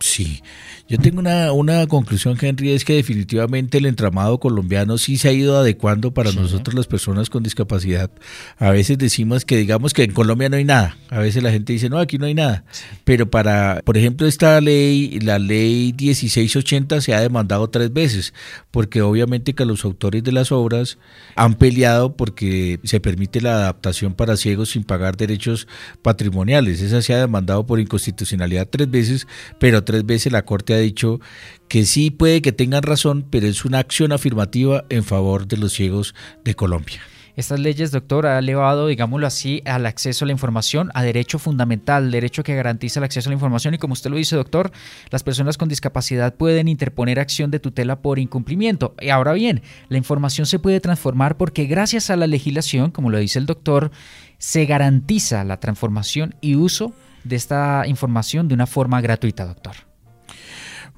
[0.00, 0.42] Sí,
[0.88, 5.32] yo tengo una, una, conclusión, Henry, es que definitivamente el entramado colombiano sí se ha
[5.32, 8.10] ido adecuando para nosotros las personas con discapacidad.
[8.58, 11.74] A veces decimos que digamos que en Colombia no hay nada, a veces la gente
[11.74, 12.64] dice, no, aquí no hay nada,
[13.04, 18.32] pero para, por ejemplo, esta ley, la ley 1680 se ha demandado tres veces,
[18.70, 20.96] porque obviamente que los autores de las obras
[21.34, 25.68] han peleado porque se permite la adaptación para ciegos sin pagar derechos
[26.02, 26.80] patrimoniales.
[26.80, 29.26] Esa se ha demandado por inconstitucionalidad tres veces,
[29.58, 31.18] pero tres veces la Corte ha dicho
[31.66, 35.72] que sí puede que tengan razón, pero es una acción afirmativa en favor de los
[35.72, 36.14] ciegos
[36.44, 37.00] de Colombia.
[37.36, 42.10] Estas leyes, doctor, ha elevado, digámoslo así, al acceso a la información, a derecho fundamental,
[42.10, 43.72] derecho que garantiza el acceso a la información.
[43.72, 44.72] Y como usted lo dice, doctor,
[45.08, 48.94] las personas con discapacidad pueden interponer acción de tutela por incumplimiento.
[49.00, 53.16] Y ahora bien, la información se puede transformar porque gracias a la legislación, como lo
[53.16, 53.90] dice el doctor,
[54.36, 56.92] se garantiza la transformación y uso
[57.28, 59.88] de esta información de una forma gratuita, doctor.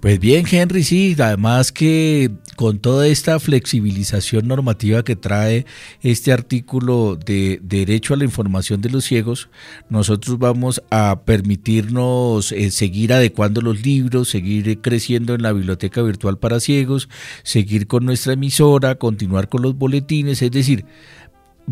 [0.01, 5.67] Pues bien, Henry, sí, además que con toda esta flexibilización normativa que trae
[6.01, 9.51] este artículo de derecho a la información de los ciegos,
[9.91, 16.39] nosotros vamos a permitirnos eh, seguir adecuando los libros, seguir creciendo en la biblioteca virtual
[16.39, 17.11] para ciegos,
[17.43, 20.87] seguir con nuestra emisora, continuar con los boletines, es decir,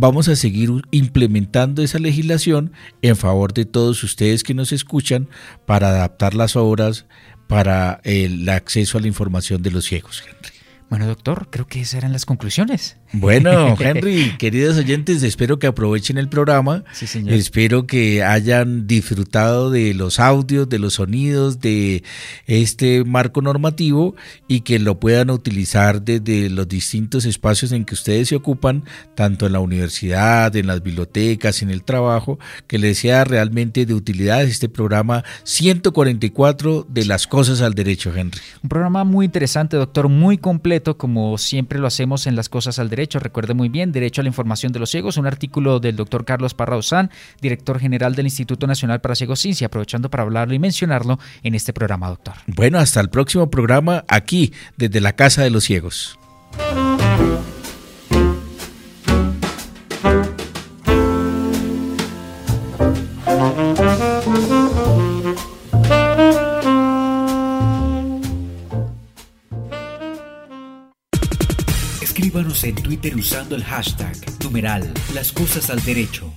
[0.01, 2.73] vamos a seguir implementando esa legislación
[3.03, 5.29] en favor de todos ustedes que nos escuchan
[5.67, 7.07] para adaptar las obras
[7.49, 10.55] para el acceso a la información de los ciegos, Henry.
[10.89, 12.97] Bueno, doctor, creo que esas eran las conclusiones.
[13.13, 16.85] Bueno, Henry, queridos oyentes, espero que aprovechen el programa.
[16.93, 17.33] Sí, señor.
[17.33, 22.03] Espero que hayan disfrutado de los audios, de los sonidos, de
[22.47, 24.15] este marco normativo
[24.47, 28.85] y que lo puedan utilizar desde los distintos espacios en que ustedes se ocupan,
[29.15, 33.95] tanto en la universidad, en las bibliotecas, en el trabajo, que les sea realmente de
[33.95, 38.41] utilidad este programa 144 de las cosas al derecho, Henry.
[38.63, 42.91] Un programa muy interesante, doctor, muy completo, como siempre lo hacemos en las cosas al
[42.91, 45.95] derecho derecho, recuerde muy bien, Derecho a la Información de los Ciegos, un artículo del
[45.95, 46.79] doctor Carlos Parra
[47.41, 51.73] director general del Instituto Nacional para Ciegos Ciencia, aprovechando para hablarlo y mencionarlo en este
[51.73, 52.35] programa, doctor.
[52.47, 56.19] Bueno, hasta el próximo programa aquí, desde la Casa de los Ciegos.
[72.49, 76.33] En Twitter usando el hashtag numeral Las Cosas al Derecho.